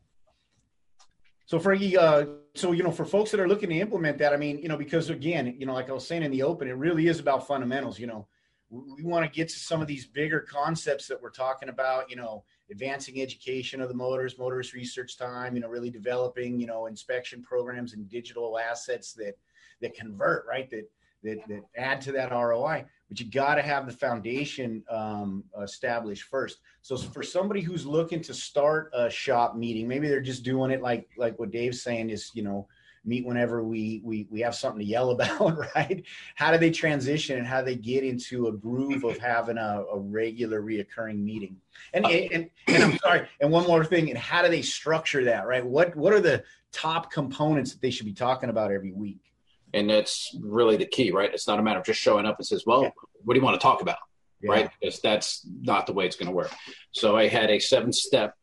So 1.47 1.59
Frankie, 1.59 1.97
uh, 1.97 2.27
so 2.59 2.73
you 2.73 2.83
know, 2.83 2.91
for 2.91 3.05
folks 3.05 3.31
that 3.31 3.41
are 3.41 3.49
looking 3.49 3.69
to 3.71 3.77
implement 3.77 4.19
that, 4.19 4.33
I 4.33 4.37
mean, 4.37 4.59
you 4.59 4.69
know, 4.69 4.77
because 4.77 5.11
again, 5.11 5.55
you 5.59 5.67
know, 5.67 5.73
like 5.73 5.89
I 5.89 5.93
was 5.93 6.07
saying 6.07 6.23
in 6.23 6.31
the 6.31 6.43
open, 6.43 6.69
it 6.69 6.77
really 6.77 7.07
is 7.07 7.21
about 7.21 7.47
fundamentals. 7.47 7.99
You 7.99 8.09
know, 8.09 8.27
we 8.71 9.03
want 9.03 9.25
to 9.25 9.31
get 9.35 9.49
to 9.49 9.59
some 9.59 9.81
of 9.81 9.87
these 9.87 10.07
bigger 10.07 10.41
concepts 10.41 11.07
that 11.09 11.21
we're 11.21 11.31
talking 11.31 11.69
about. 11.69 12.11
You 12.11 12.17
know, 12.17 12.45
advancing 12.71 13.21
education 13.21 13.81
of 13.81 13.89
the 13.89 13.95
motors, 13.95 14.39
motorist 14.39 14.75
research 14.75 15.17
time. 15.17 15.55
You 15.55 15.63
know, 15.63 15.69
really 15.69 15.91
developing 15.91 16.59
you 16.61 16.67
know 16.67 16.87
inspection 16.87 17.43
programs 17.43 17.95
and 17.95 18.09
digital 18.09 18.59
assets 18.59 19.13
that 19.15 19.35
that 19.81 19.95
convert 19.95 20.47
right 20.47 20.69
that 20.71 20.91
that 21.23 21.39
that 21.49 21.63
add 21.77 22.01
to 22.03 22.13
that 22.13 22.33
ROI 22.33 22.85
but 23.09 23.19
you 23.19 23.31
got 23.31 23.55
to 23.55 23.63
have 23.63 23.87
the 23.87 23.93
foundation 23.93 24.85
um, 24.91 25.45
established 25.63 26.25
first. 26.25 26.59
So 26.83 26.97
for 26.97 27.23
somebody 27.23 27.61
who's 27.61 27.87
looking 27.87 28.21
to 28.23 28.35
start 28.35 28.91
a 28.95 29.09
shop 29.09 29.57
meeting, 29.57 29.89
maybe 29.89 30.09
they're 30.09 30.21
just 30.21 30.45
doing 30.45 30.71
it 30.71 30.83
like 30.83 31.09
like 31.17 31.39
what 31.39 31.51
Dave's 31.51 31.83
saying 31.83 32.11
is, 32.11 32.31
you 32.35 32.43
know, 32.43 32.69
meet 33.05 33.27
whenever 33.27 33.65
we 33.65 34.03
we 34.05 34.27
we 34.31 34.41
have 34.41 34.55
something 34.55 34.81
to 34.81 34.85
yell 34.85 35.11
about, 35.19 35.59
right? 35.75 36.05
How 36.35 36.53
do 36.53 36.59
they 36.59 36.71
transition 36.71 37.39
and 37.39 37.47
how 37.47 37.61
do 37.61 37.67
they 37.67 37.77
get 37.77 38.05
into 38.05 38.49
a 38.49 38.53
groove 38.53 39.05
of 39.05 39.19
having 39.19 39.57
a, 39.57 39.85
a 39.93 39.99
regular 39.99 40.63
reoccurring 40.63 41.19
meeting? 41.19 41.57
And, 41.95 42.07
and 42.07 42.51
and 42.67 42.83
I'm 42.85 42.99
sorry, 42.99 43.27
and 43.41 43.51
one 43.51 43.67
more 43.67 43.85
thing, 43.85 44.11
and 44.11 44.19
how 44.19 44.43
do 44.43 44.49
they 44.49 44.63
structure 44.63 45.25
that, 45.25 45.47
right? 45.47 45.65
What 45.65 45.97
what 45.97 46.13
are 46.13 46.21
the 46.21 46.45
top 46.73 47.11
components 47.11 47.73
that 47.73 47.81
they 47.81 47.91
should 47.91 48.07
be 48.07 48.13
talking 48.13 48.51
about 48.51 48.71
every 48.71 48.93
week? 48.93 49.28
And 49.75 49.89
that's 49.89 50.35
really 50.41 50.77
the 50.77 50.87
key, 50.87 51.11
right? 51.11 51.33
It's 51.33 51.47
not 51.47 51.59
a 51.59 51.63
matter 51.63 51.79
of 51.79 51.85
just 51.85 52.01
showing 52.01 52.27
up 52.27 52.37
and 52.39 52.47
says, 52.47 52.65
"Well, 52.67 52.83
yeah. 52.83 52.91
what 53.25 53.35
do 53.35 53.41
you 53.41 53.45
want 53.45 53.61
to 53.61 53.63
talk 53.63 53.83
about?" 53.83 53.99
Yeah. 54.41 54.51
Right? 54.51 54.71
Because 54.81 55.01
that's 55.01 55.47
not 55.63 55.87
the 55.87 55.93
way 55.93 56.07
it's 56.07 56.17
going 56.17 56.29
to 56.29 56.35
work. 56.35 56.53
So 56.93 57.17
I 57.17 57.27
had 57.27 57.51
a 57.51 57.59
seven-step 57.59 58.35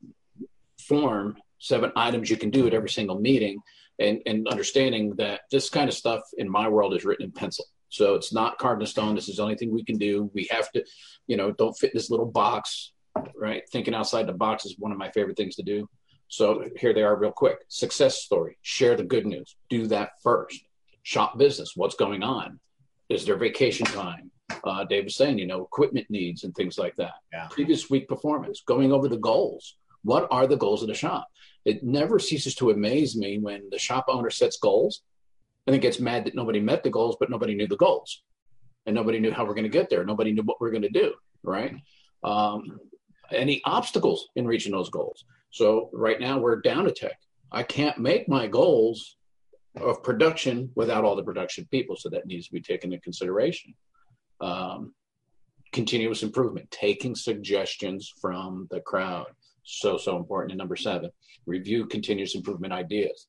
form, 0.82 1.38
seven 1.60 1.92
items 1.96 2.30
you 2.30 2.38
can 2.38 2.50
do 2.50 2.68
at 2.68 2.74
every 2.74 2.90
single 2.90 3.20
meeting, 3.20 3.60
and 4.00 4.22
and 4.26 4.48
understanding 4.48 5.16
that 5.16 5.42
this 5.52 5.70
kind 5.70 5.90
of 5.90 5.96
stuff 5.96 6.22
in 6.38 6.50
my 6.50 6.68
world 6.68 6.94
is 6.94 7.06
written 7.06 7.26
in 7.26 7.32
pencil. 7.32 7.66
So 7.90 8.16
it's 8.16 8.34
not 8.34 8.58
carved 8.58 8.82
in 8.82 8.88
stone. 8.88 9.16
This 9.16 9.30
is 9.30 9.38
the 9.38 9.44
only 9.44 9.56
thing 9.56 9.72
we 9.72 9.84
can 9.84 9.98
do. 9.98 10.30
We 10.34 10.48
have 10.52 10.70
to, 10.74 10.84
you 11.28 11.38
know, 11.38 11.52
don't 11.52 11.78
fit 11.78 11.94
in 11.94 11.98
this 11.98 12.10
little 12.10 12.26
box, 12.26 12.92
right? 13.38 13.64
Thinking 13.72 13.96
outside 13.96 14.28
the 14.28 14.34
box 14.34 14.66
is 14.66 14.76
one 14.78 14.92
of 14.92 14.98
my 14.98 15.12
favorite 15.12 15.38
things 15.38 15.56
to 15.56 15.64
do. 15.64 15.88
So 16.28 16.66
here 16.78 16.94
they 16.94 17.04
are, 17.04 17.16
real 17.16 17.32
quick. 17.32 17.60
Success 17.70 18.18
story. 18.18 18.58
Share 18.64 18.98
the 18.98 19.04
good 19.04 19.26
news. 19.26 19.56
Do 19.70 19.88
that 19.88 20.10
first 20.24 20.60
shop 21.06 21.38
business. 21.38 21.74
What's 21.76 21.96
going 21.96 22.24
on? 22.24 22.60
Is 23.10 23.26
there 23.26 23.38
vacation 23.38 23.86
time? 23.86 24.32
Uh, 24.64 24.84
Dave 24.86 25.06
was 25.06 25.16
saying, 25.16 25.38
you 25.38 25.46
know, 25.46 25.62
equipment 25.62 26.08
needs 26.10 26.44
and 26.44 26.54
things 26.56 26.80
like 26.80 26.96
that. 26.96 27.14
Yeah. 27.32 27.48
Previous 27.52 27.92
week 27.92 28.08
performance, 28.08 28.64
going 28.66 28.92
over 28.92 29.08
the 29.08 29.18
goals. 29.18 29.78
What 30.04 30.28
are 30.32 30.48
the 30.48 30.58
goals 30.58 30.82
of 30.82 30.88
the 30.88 30.96
shop? 30.96 31.28
It 31.64 31.84
never 31.84 32.18
ceases 32.18 32.56
to 32.56 32.72
amaze 32.72 33.16
me 33.16 33.38
when 33.38 33.70
the 33.70 33.78
shop 33.78 34.06
owner 34.08 34.32
sets 34.32 34.58
goals 34.58 35.04
and 35.66 35.74
then 35.74 35.80
gets 35.80 36.00
mad 36.00 36.26
that 36.26 36.34
nobody 36.34 36.60
met 36.60 36.84
the 36.84 36.90
goals, 36.90 37.18
but 37.20 37.30
nobody 37.30 37.54
knew 37.54 37.68
the 37.68 37.78
goals. 37.78 38.24
And 38.88 38.96
nobody 38.96 39.20
knew 39.20 39.32
how 39.32 39.46
we're 39.46 39.54
going 39.54 39.64
to 39.64 39.70
get 39.70 39.92
there. 39.92 40.04
Nobody 40.06 40.32
knew 40.32 40.44
what 40.44 40.60
we're 40.60 40.72
going 40.72 40.82
to 40.82 40.90
do, 40.90 41.14
right? 41.44 41.76
Um, 42.24 42.80
any 43.32 43.62
obstacles 43.64 44.30
in 44.36 44.48
reaching 44.48 44.72
those 44.72 44.90
goals. 44.90 45.24
So 45.52 45.92
right 45.94 46.20
now 46.20 46.40
we're 46.40 46.62
down 46.62 46.88
a 46.88 46.92
tech. 46.92 47.20
I 47.52 47.62
can't 47.62 48.00
make 48.00 48.28
my 48.28 48.48
goals 48.48 49.15
of 49.78 50.04
production 50.04 50.70
without 50.76 51.04
all 51.04 51.16
the 51.16 51.24
production 51.24 51.68
people. 51.72 51.96
So 51.96 52.10
that 52.10 52.26
needs 52.26 52.48
to 52.48 52.54
be 52.54 52.62
taken 52.62 52.92
into 52.92 53.04
consideration. 53.04 53.74
Um, 54.42 54.94
continuous 55.74 56.24
improvement, 56.24 56.70
taking 56.72 57.16
suggestions 57.16 58.12
from 58.22 58.68
the 58.72 58.80
crowd. 58.82 59.28
So, 59.64 59.98
so 59.98 60.16
important. 60.16 60.52
And 60.52 60.60
number 60.60 60.76
seven, 60.76 61.10
review 61.46 61.88
continuous 61.88 62.36
improvement 62.36 62.72
ideas. 62.72 63.28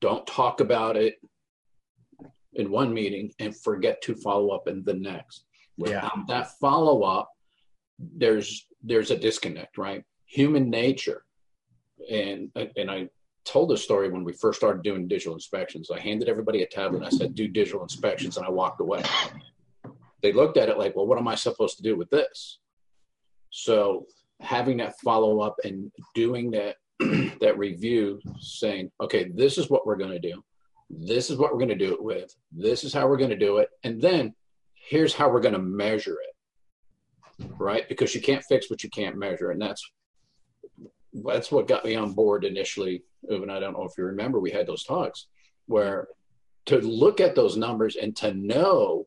Don't 0.00 0.26
talk 0.26 0.60
about 0.60 0.96
it 0.96 1.16
in 2.54 2.70
one 2.70 2.92
meeting 2.92 3.32
and 3.38 3.56
forget 3.56 4.02
to 4.02 4.14
follow 4.14 4.50
up 4.50 4.68
in 4.68 4.82
the 4.84 4.94
next. 4.94 5.44
Without 5.76 6.12
yeah. 6.16 6.22
that 6.28 6.58
follow 6.60 7.02
up, 7.02 7.30
there's 7.98 8.66
there's 8.82 9.10
a 9.10 9.16
disconnect, 9.16 9.78
right? 9.78 10.04
Human 10.26 10.68
nature, 10.68 11.24
and 12.10 12.50
and 12.76 12.90
I 12.90 13.08
told 13.44 13.70
this 13.70 13.82
story 13.82 14.08
when 14.08 14.24
we 14.24 14.32
first 14.32 14.58
started 14.58 14.82
doing 14.82 15.08
digital 15.08 15.34
inspections. 15.34 15.90
I 15.90 16.00
handed 16.00 16.28
everybody 16.28 16.62
a 16.62 16.66
tablet. 16.66 17.02
I 17.02 17.10
said, 17.10 17.34
"Do 17.34 17.48
digital 17.48 17.82
inspections," 17.82 18.36
and 18.36 18.46
I 18.46 18.50
walked 18.50 18.80
away. 18.80 19.02
They 20.22 20.32
looked 20.32 20.56
at 20.56 20.68
it 20.68 20.78
like, 20.78 20.94
"Well, 20.94 21.06
what 21.06 21.18
am 21.18 21.28
I 21.28 21.34
supposed 21.34 21.76
to 21.78 21.82
do 21.82 21.96
with 21.96 22.10
this?" 22.10 22.58
So 23.50 24.06
having 24.40 24.78
that 24.78 24.98
follow 25.00 25.40
up 25.40 25.56
and 25.64 25.90
doing 26.14 26.50
that 26.52 26.76
that 27.40 27.58
review, 27.58 28.20
saying, 28.38 28.90
"Okay, 29.00 29.30
this 29.34 29.58
is 29.58 29.68
what 29.68 29.86
we're 29.86 29.96
going 29.96 30.12
to 30.12 30.18
do. 30.18 30.42
This 30.88 31.30
is 31.30 31.38
what 31.38 31.52
we're 31.52 31.58
going 31.58 31.68
to 31.68 31.86
do 31.86 31.94
it 31.94 32.02
with. 32.02 32.34
This 32.52 32.84
is 32.84 32.92
how 32.92 33.08
we're 33.08 33.16
going 33.16 33.30
to 33.30 33.36
do 33.36 33.58
it, 33.58 33.70
and 33.82 34.00
then 34.00 34.34
here's 34.74 35.14
how 35.14 35.30
we're 35.30 35.40
going 35.40 35.54
to 35.54 35.60
measure 35.60 36.18
it." 36.20 37.48
Right? 37.58 37.88
Because 37.88 38.14
you 38.14 38.20
can't 38.20 38.44
fix 38.44 38.70
what 38.70 38.84
you 38.84 38.90
can't 38.90 39.16
measure, 39.16 39.50
and 39.50 39.60
that's 39.60 39.90
that's 41.12 41.50
what 41.50 41.68
got 41.68 41.84
me 41.84 41.94
on 41.96 42.12
board 42.12 42.44
initially. 42.44 43.02
And 43.28 43.50
I 43.50 43.60
don't 43.60 43.74
know 43.74 43.84
if 43.84 43.96
you 43.96 44.04
remember, 44.04 44.40
we 44.40 44.50
had 44.50 44.66
those 44.66 44.84
talks 44.84 45.26
where 45.66 46.08
to 46.66 46.78
look 46.78 47.20
at 47.20 47.34
those 47.34 47.56
numbers 47.56 47.96
and 47.96 48.14
to 48.16 48.34
know 48.34 49.06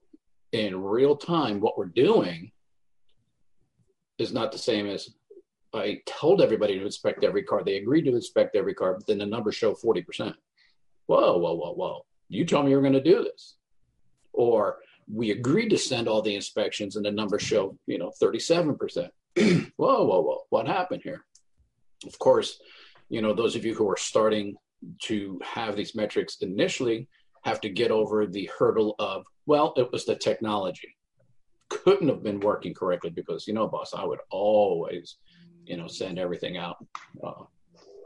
in 0.51 0.81
real 0.81 1.15
time 1.15 1.60
what 1.60 1.77
we're 1.77 1.86
doing 1.86 2.51
is 4.17 4.34
not 4.34 4.51
the 4.51 4.57
same 4.57 4.88
as 4.88 5.10
I 5.74 6.01
told 6.05 6.41
everybody 6.41 6.79
to 6.79 6.86
inspect 6.86 7.24
every 7.24 7.43
car. 7.43 7.63
They 7.63 7.77
agreed 7.77 8.05
to 8.05 8.15
inspect 8.15 8.55
every 8.55 8.74
car, 8.74 8.93
but 8.93 9.05
then 9.05 9.17
the 9.17 9.25
numbers 9.25 9.55
show 9.55 9.74
40%. 9.74 10.34
Whoa, 11.07 11.38
whoa, 11.38 11.53
whoa, 11.53 11.74
whoa. 11.74 12.05
You 12.29 12.45
told 12.45 12.65
me 12.65 12.72
you 12.72 12.77
were 12.77 12.81
going 12.81 12.93
to 12.93 13.01
do 13.01 13.24
this. 13.24 13.55
Or 14.31 14.77
we 15.12 15.31
agreed 15.31 15.69
to 15.69 15.77
send 15.77 16.07
all 16.07 16.22
the 16.22 16.36
inspections 16.36 16.95
and 16.95 17.05
the 17.05 17.12
numbers 17.12 17.43
show, 17.43 17.77
you 17.86 17.98
know, 17.98 18.12
37%. 18.22 19.10
whoa, 19.75 20.05
whoa, 20.05 20.22
whoa. 20.22 20.41
What 20.50 20.67
happened 20.67 21.01
here? 21.03 21.25
Of 22.05 22.17
course, 22.19 22.60
you 23.15 23.22
know, 23.22 23.34
those 23.34 23.55
of 23.55 23.63
you 23.63 23.74
who 23.74 23.89
are 23.89 23.95
starting 23.95 24.57
to 25.03 25.39
have 25.41 25.77
these 25.77 25.95
metrics 25.95 26.36
initially 26.41 27.07
have 27.45 27.62
to 27.62 27.69
get 27.69 27.89
over 27.89 28.27
the 28.27 28.51
hurdle 28.60 28.93
of, 29.00 29.24
well, 29.45 29.74
it 29.77 29.89
was 29.93 30.03
the 30.03 30.17
technology. 30.17 30.98
Couldn't 31.69 32.10
have 32.10 32.24
been 32.24 32.41
working 32.41 32.74
correctly 32.74 33.12
because, 33.12 33.48
you 33.48 33.53
know, 33.53 33.67
boss, 33.69 33.93
I 33.93 34.03
would 34.03 34.19
always, 34.31 35.15
you 35.63 35.77
know, 35.77 35.88
send 35.88 36.19
everything 36.19 36.57
out. 36.57 36.75
Uh, 37.24 37.45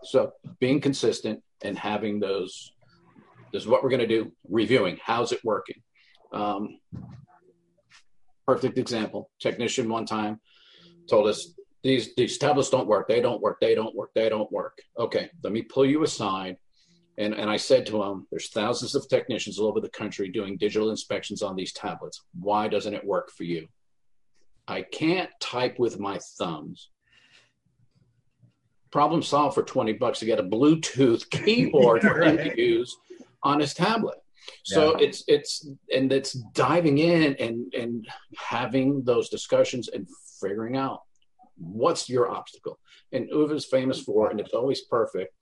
so 0.03 0.31
being 0.59 0.79
consistent 0.79 1.41
and 1.63 1.75
having 1.75 2.19
those, 2.19 2.71
this 3.51 3.63
is 3.63 3.67
what 3.67 3.81
we're 3.81 3.89
going 3.89 4.07
to 4.07 4.07
do, 4.07 4.31
reviewing, 4.47 4.99
how's 5.03 5.31
it 5.31 5.39
working? 5.43 5.81
Um, 6.31 6.77
perfect 8.45 8.77
example, 8.77 9.31
technician 9.39 9.89
one 9.89 10.05
time 10.05 10.39
told 11.09 11.25
us 11.25 11.55
these 11.83 12.13
these 12.15 12.37
tablets 12.37 12.69
don't 12.69 12.87
work. 12.87 13.07
They 13.07 13.21
don't 13.21 13.41
work. 13.41 13.59
They 13.61 13.75
don't 13.75 13.95
work. 13.95 14.11
They 14.13 14.29
don't 14.29 14.51
work. 14.51 14.77
Okay 14.97 15.29
let 15.43 15.53
me 15.53 15.61
pull 15.61 15.85
you 15.85 16.03
aside. 16.03 16.57
And 17.17 17.33
and 17.33 17.49
i 17.49 17.57
said 17.57 17.85
to 17.87 18.01
him 18.03 18.27
there's 18.29 18.49
thousands 18.49 18.95
of 18.95 19.07
technicians 19.07 19.59
all 19.59 19.67
over 19.67 19.81
the 19.81 19.89
country 19.89 20.29
doing 20.29 20.57
digital 20.57 20.89
inspections 20.89 21.41
on 21.41 21.55
these 21.55 21.73
tablets. 21.73 22.23
Why 22.39 22.67
doesn't 22.67 22.93
it 22.93 23.05
work 23.05 23.31
for 23.31 23.43
you? 23.43 23.67
I 24.67 24.83
can't 24.83 25.31
type 25.39 25.79
with 25.79 25.99
my 25.99 26.19
thumbs. 26.37 26.89
Problem 28.91 29.21
solved 29.21 29.55
for 29.55 29.63
20 29.63 29.93
bucks 29.93 30.19
to 30.19 30.25
get 30.25 30.39
a 30.39 30.43
bluetooth 30.43 31.29
keyboard 31.31 32.01
for 32.01 32.21
him 32.21 32.37
to 32.37 32.61
use 32.61 32.95
on 33.43 33.59
his 33.59 33.73
tablet. 33.73 34.17
So 34.63 34.97
yeah. 34.97 35.07
it's 35.07 35.23
it's 35.27 35.69
and 35.93 36.11
it's 36.11 36.33
diving 36.53 36.97
in 36.97 37.35
and 37.35 37.73
and 37.73 38.07
having 38.37 39.03
those 39.03 39.29
discussions 39.29 39.89
and 39.89 40.07
figuring 40.41 40.77
out 40.77 41.01
what's 41.59 42.09
your 42.09 42.29
obstacle? 42.29 42.79
And 43.11 43.29
Uwe 43.29 43.53
is 43.53 43.65
famous 43.65 44.01
for, 44.01 44.29
and 44.29 44.39
it's 44.39 44.53
always 44.53 44.81
perfect, 44.81 45.33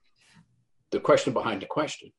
the 0.92 1.00
question 1.00 1.34
behind 1.34 1.62
the 1.62 1.66
question, 1.66 2.12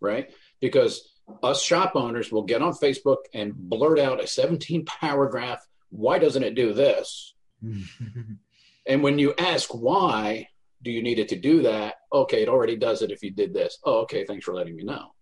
right? 0.00 0.30
Because 0.60 1.08
us 1.42 1.62
shop 1.62 1.92
owners 1.94 2.30
will 2.30 2.42
get 2.42 2.62
on 2.62 2.72
Facebook 2.72 3.18
and 3.34 3.54
blurt 3.54 3.98
out 3.98 4.22
a 4.22 4.26
17 4.26 4.84
paragraph, 4.84 5.66
why 5.90 6.18
doesn't 6.18 6.42
it 6.42 6.54
do 6.54 6.72
this? 6.72 7.34
and 8.86 9.02
when 9.02 9.18
you 9.18 9.34
ask 9.38 9.70
why 9.70 10.48
do 10.82 10.90
you 10.90 11.02
need 11.02 11.18
it 11.18 11.28
to 11.28 11.36
do 11.36 11.62
that? 11.62 11.94
Okay, 12.12 12.42
it 12.42 12.48
already 12.48 12.76
does 12.76 13.02
it 13.02 13.10
if 13.10 13.22
you 13.22 13.30
did 13.30 13.54
this. 13.54 13.78
Oh, 13.84 14.00
okay, 14.00 14.24
thanks 14.24 14.44
for 14.44 14.54
letting 14.54 14.76
me 14.76 14.82
know. 14.82 15.12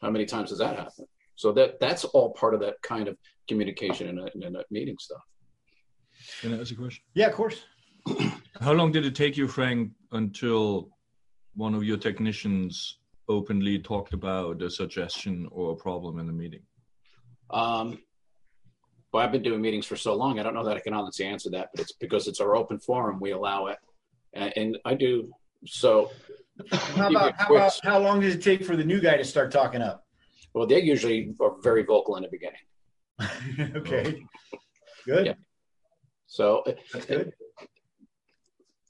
How 0.00 0.10
many 0.10 0.24
times 0.24 0.50
does 0.50 0.60
that 0.60 0.76
happen? 0.76 1.06
So 1.34 1.52
that 1.52 1.80
that's 1.80 2.04
all 2.04 2.32
part 2.32 2.54
of 2.54 2.60
that 2.60 2.80
kind 2.82 3.08
of 3.08 3.16
communication 3.48 4.08
in 4.08 4.18
a, 4.18 4.46
in 4.46 4.56
a 4.56 4.62
meeting 4.70 4.96
stuff. 4.98 5.22
Can 6.40 6.54
I 6.54 6.60
ask 6.60 6.72
a 6.72 6.74
question? 6.74 7.02
Yeah, 7.14 7.28
of 7.28 7.34
course. 7.34 7.64
How 8.60 8.72
long 8.72 8.92
did 8.92 9.06
it 9.06 9.14
take 9.14 9.36
you, 9.36 9.48
Frank, 9.48 9.90
until 10.12 10.90
one 11.54 11.74
of 11.74 11.84
your 11.84 11.96
technicians 11.96 12.98
openly 13.28 13.78
talked 13.78 14.12
about 14.12 14.62
a 14.62 14.70
suggestion 14.70 15.48
or 15.50 15.72
a 15.72 15.76
problem 15.76 16.18
in 16.18 16.26
the 16.26 16.32
meeting? 16.32 16.62
Um, 17.50 17.98
well, 19.12 19.24
I've 19.24 19.32
been 19.32 19.42
doing 19.42 19.60
meetings 19.60 19.86
for 19.86 19.96
so 19.96 20.14
long, 20.14 20.38
I 20.38 20.42
don't 20.42 20.54
know 20.54 20.64
that 20.64 20.76
I 20.76 20.80
can 20.80 20.94
honestly 20.94 21.26
answer 21.26 21.50
that, 21.50 21.70
but 21.74 21.82
it's 21.82 21.92
because 21.92 22.28
it's 22.28 22.40
our 22.40 22.54
open 22.54 22.78
forum, 22.78 23.18
we 23.20 23.32
allow 23.32 23.66
it. 23.66 23.78
And, 24.32 24.52
and 24.56 24.78
I 24.84 24.94
do. 24.94 25.30
So, 25.66 26.10
how 26.70 27.08
about, 27.10 27.34
how 27.36 27.54
about 27.54 27.80
how 27.82 27.98
long 27.98 28.20
does 28.20 28.34
it 28.34 28.42
take 28.42 28.64
for 28.64 28.76
the 28.76 28.84
new 28.84 29.00
guy 29.00 29.16
to 29.16 29.24
start 29.24 29.50
talking 29.50 29.82
up? 29.82 30.04
Well, 30.54 30.66
they 30.66 30.80
usually 30.80 31.34
are 31.40 31.56
very 31.62 31.82
vocal 31.82 32.16
in 32.16 32.22
the 32.22 32.28
beginning. 32.28 33.74
okay. 33.76 34.22
Good. 35.06 35.26
Yeah. 35.26 35.34
So 36.30 36.62
That's 36.92 37.06
good. 37.06 37.32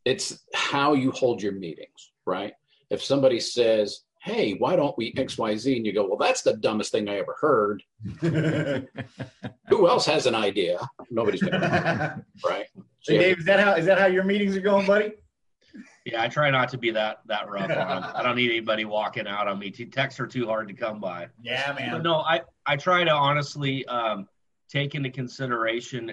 it's 0.04 0.40
how 0.52 0.92
you 0.92 1.11
hold 1.11 1.42
your 1.42 1.52
meetings, 1.52 2.12
right? 2.26 2.52
If 2.90 3.02
somebody 3.02 3.40
says, 3.40 4.02
hey, 4.23 4.52
why 4.59 4.76
don't 4.76 4.97
we 4.99 5.14
XYZ? 5.14 5.75
And 5.75 5.87
you 5.87 5.94
go, 5.94 6.06
well, 6.06 6.18
that's 6.18 6.42
the 6.42 6.52
dumbest 6.59 6.92
thing 6.92 7.09
I 7.09 7.16
ever 7.16 7.35
heard. 7.40 7.82
Who 8.20 9.88
else 9.88 10.04
has 10.04 10.26
an 10.26 10.35
idea? 10.35 10.78
Nobody's 11.11 11.40
going 11.40 11.52
to, 11.61 12.23
right? 12.44 12.66
So 13.00 13.14
Dave, 13.14 13.38
is 13.38 13.47
that 13.47 13.59
how 13.59 13.73
is 13.73 13.87
that 13.87 13.99
how 13.99 14.06
your 14.06 14.25
meetings 14.25 14.54
are 14.54 14.61
going, 14.61 14.87
buddy? 14.87 15.14
Yeah, 16.04 16.23
I 16.23 16.28
try 16.28 16.50
not 16.50 16.68
to 16.70 16.78
be 16.78 16.90
that 16.90 17.20
that 17.26 17.49
rough 17.49 17.70
on 17.70 18.04
I 18.04 18.23
don't 18.23 18.37
need 18.37 18.50
anybody 18.50 18.85
walking 18.85 19.26
out 19.26 19.49
on 19.49 19.59
me. 19.59 19.70
Texts 19.70 20.20
are 20.20 20.26
too 20.26 20.44
hard 20.47 20.68
to 20.68 20.75
come 20.75 21.00
by. 21.00 21.28
Yeah, 21.40 21.75
man. 21.78 21.92
But 21.92 22.02
no, 22.02 22.16
I 22.16 22.42
I 22.66 22.76
try 22.76 23.04
to 23.04 23.11
honestly 23.11 23.87
um, 23.87 24.28
take 24.68 24.94
into 24.94 25.09
consideration 25.09 26.12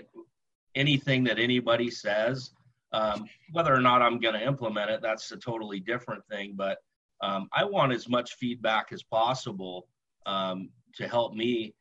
anything 0.78 1.24
that 1.26 1.40
anybody 1.40 1.90
says. 1.90 2.52
Um, 2.94 3.26
whether 3.52 3.74
or 3.74 3.82
not 3.82 4.02
I'm 4.02 4.20
going 4.20 4.36
to 4.36 4.46
implement 4.46 4.90
it, 4.90 5.02
that's 5.02 5.32
a 5.32 5.38
totally 5.38 5.80
different 5.80 6.26
thing. 6.28 6.54
But 6.56 6.78
um, 7.22 7.50
I 7.52 7.66
want 7.66 7.92
as 7.92 8.08
much 8.08 8.36
feedback 8.36 8.88
as 8.92 9.04
possible 9.04 9.88
um, 10.26 10.70
to 10.96 11.08
help 11.08 11.34
me 11.34 11.74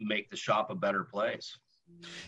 make 0.00 0.30
the 0.30 0.36
shop 0.36 0.70
a 0.70 0.74
better 0.74 1.04
place. 1.04 1.56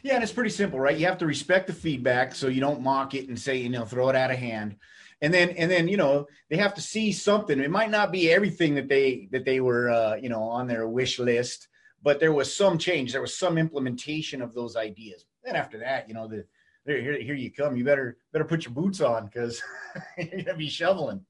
Yeah, 0.03 0.15
and 0.15 0.23
it's 0.23 0.33
pretty 0.33 0.51
simple, 0.51 0.79
right? 0.79 0.97
You 0.97 1.07
have 1.07 1.19
to 1.19 1.27
respect 1.27 1.67
the 1.67 1.73
feedback 1.73 2.35
so 2.35 2.49
you 2.49 2.61
don't 2.61 2.83
mock 2.83 3.15
it 3.15 3.29
and 3.29 3.39
say, 3.39 3.57
you 3.57 3.69
know, 3.69 3.85
throw 3.85 4.09
it 4.09 4.17
out 4.17 4.31
of 4.31 4.39
hand. 4.39 4.77
And 5.23 5.33
then 5.33 5.51
and 5.51 5.71
then, 5.71 5.89
you 5.89 5.97
know, 5.97 6.27
they 6.51 6.57
have 6.57 6.75
to 6.75 6.83
see 6.83 7.13
something. 7.13 7.59
It 7.59 7.71
might 7.71 7.91
not 7.91 8.13
be 8.13 8.31
everything 8.31 8.75
that 8.75 8.89
they 8.89 9.29
that 9.33 9.45
they 9.45 9.61
were 9.61 9.91
uh, 9.91 10.17
you 10.17 10.29
know, 10.29 10.43
on 10.43 10.67
their 10.67 10.87
wish 10.87 11.19
list, 11.19 11.69
but 12.03 12.21
there 12.21 12.33
was 12.33 12.55
some 12.55 12.77
change, 12.77 13.13
there 13.13 13.23
was 13.23 13.37
some 13.37 13.57
implementation 13.57 14.43
of 14.43 14.53
those 14.53 14.77
ideas. 14.77 15.25
Then 15.45 15.57
after 15.57 15.79
that, 15.79 16.09
you 16.09 16.15
know, 16.15 16.27
the 16.27 16.45
here, 16.87 17.21
here 17.21 17.35
you 17.35 17.51
come. 17.51 17.77
You 17.77 17.85
better 17.85 18.19
better 18.33 18.45
put 18.45 18.65
your 18.65 18.75
boots 18.75 19.01
on 19.01 19.27
because 19.27 19.63
you're 20.19 20.43
gonna 20.43 20.59
be 20.59 20.69
shoveling. 20.69 21.25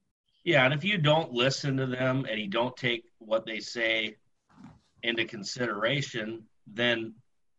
Yeah, 0.44 0.64
and 0.64 0.74
if 0.74 0.84
you 0.84 0.98
don't 0.98 1.32
listen 1.32 1.76
to 1.78 1.86
them 1.86 2.26
and 2.28 2.38
you 2.38 2.48
don't 2.48 2.76
take 2.76 3.04
what 3.18 3.46
they 3.46 3.60
say 3.60 4.16
into 5.02 5.24
consideration, 5.24 6.44
then 6.66 7.14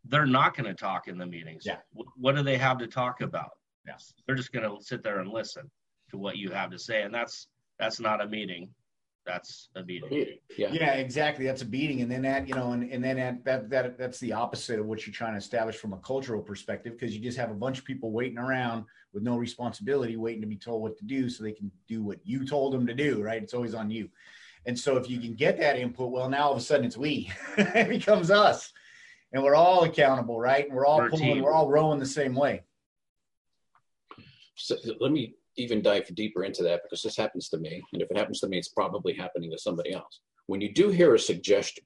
they're 0.06 0.28
not 0.28 0.56
going 0.56 0.68
to 0.68 0.76
talk 0.76 1.08
in 1.08 1.18
the 1.18 1.26
meetings. 1.26 1.64
Yeah. 1.66 1.78
What 2.16 2.36
do 2.36 2.44
they 2.44 2.58
have 2.58 2.78
to 2.80 2.88
talk 2.88 3.22
about? 3.22 3.52
Yes. 3.88 4.14
They're 4.26 4.36
just 4.36 4.52
going 4.52 4.70
to 4.70 4.84
sit 4.84 5.04
there 5.04 5.20
and 5.20 5.32
listen 5.32 5.70
to 6.12 6.18
what 6.18 6.38
you 6.38 6.52
have 6.52 6.70
to 6.72 6.80
say, 6.80 7.02
and 7.02 7.14
that's 7.14 7.48
that's 7.80 8.00
not 8.00 8.22
a 8.22 8.28
meeting 8.28 8.70
that's 9.26 9.70
a 9.76 9.84
beating. 9.84 10.38
Yeah. 10.58 10.70
Yeah, 10.72 10.94
exactly. 10.94 11.46
That's 11.46 11.64
a 11.64 11.66
beating. 11.66 12.02
And 12.02 12.12
then 12.12 12.22
that, 12.22 12.48
you 12.48 12.54
know, 12.54 12.74
and, 12.74 12.90
and 12.92 13.04
then 13.04 13.18
that, 13.18 13.44
that, 13.46 13.70
that, 13.70 13.98
that's 13.98 14.20
the 14.20 14.34
opposite 14.34 14.80
of 14.80 14.86
what 14.86 15.06
you're 15.06 15.14
trying 15.14 15.34
to 15.34 15.40
establish 15.40 15.78
from 15.78 15.94
a 15.94 15.98
cultural 15.98 16.42
perspective, 16.42 16.94
because 16.94 17.16
you 17.16 17.22
just 17.22 17.38
have 17.38 17.50
a 17.50 17.56
bunch 17.56 17.80
of 17.80 17.86
people 17.86 18.12
waiting 18.12 18.38
around 18.38 18.86
with 19.14 19.24
no 19.24 19.38
responsibility, 19.38 20.16
waiting 20.16 20.42
to 20.42 20.48
be 20.48 20.58
told 20.58 20.82
what 20.82 20.98
to 20.98 21.06
do 21.06 21.30
so 21.30 21.44
they 21.44 21.52
can 21.52 21.72
do 21.88 22.04
what 22.04 22.20
you 22.24 22.46
told 22.46 22.74
them 22.74 22.86
to 22.86 22.94
do. 22.94 23.22
Right. 23.24 23.42
It's 23.42 23.54
always 23.54 23.74
on 23.74 23.90
you. 23.90 24.10
And 24.68 24.78
so 24.78 24.98
if 24.98 25.10
you 25.10 25.20
can 25.20 25.34
get 25.34 25.60
that 25.60 25.78
input, 25.78 26.12
well, 26.12 26.30
now 26.30 26.46
all 26.46 26.52
of 26.52 26.58
a 26.58 26.62
sudden 26.62 26.86
it's 26.86 26.98
we, 26.98 27.32
it 27.58 27.90
becomes 27.90 28.30
us 28.30 28.74
and 29.34 29.44
we're 29.44 29.56
all 29.56 29.84
accountable. 29.84 30.40
Right. 30.40 30.66
And 30.66 30.76
we're 30.76 30.86
all 30.86 31.00
we're 31.00 31.10
pulling, 31.10 31.42
we're 31.42 31.52
all 31.54 31.70
rowing 31.70 32.00
the 32.00 32.06
same 32.06 32.36
way. 32.36 32.62
So 34.56 34.76
let 35.00 35.12
me 35.12 35.34
even 35.58 35.82
dive 35.82 36.14
deeper 36.16 36.44
into 36.44 36.64
that 36.64 36.82
because 36.84 37.02
this 37.02 37.18
happens 37.18 37.50
to 37.50 37.58
me. 37.58 37.84
And 37.94 38.02
if 38.02 38.10
it 38.12 38.18
happens 38.18 38.40
to 38.42 38.48
me, 38.48 38.58
it's 38.58 38.70
probably 38.70 39.14
happening 39.14 39.52
to 39.52 39.58
somebody 39.58 39.94
else. 39.94 40.22
When 40.48 40.62
you 40.62 40.74
do 40.74 40.90
hear 40.90 41.16
a 41.16 41.20
suggestion, 41.20 41.84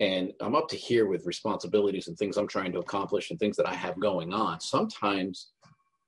and 0.00 0.32
I'm 0.40 0.56
up 0.56 0.68
to 0.68 0.76
here 0.76 1.06
with 1.06 1.26
responsibilities 1.26 2.08
and 2.08 2.16
things 2.16 2.36
I'm 2.36 2.48
trying 2.48 2.72
to 2.72 2.80
accomplish 2.80 3.30
and 3.30 3.38
things 3.38 3.56
that 3.56 3.68
I 3.68 3.74
have 3.74 4.00
going 4.00 4.32
on, 4.32 4.60
sometimes 4.60 5.50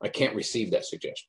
I 0.03 0.09
can't 0.09 0.35
receive 0.35 0.71
that 0.73 0.85
suggestion. 0.85 1.29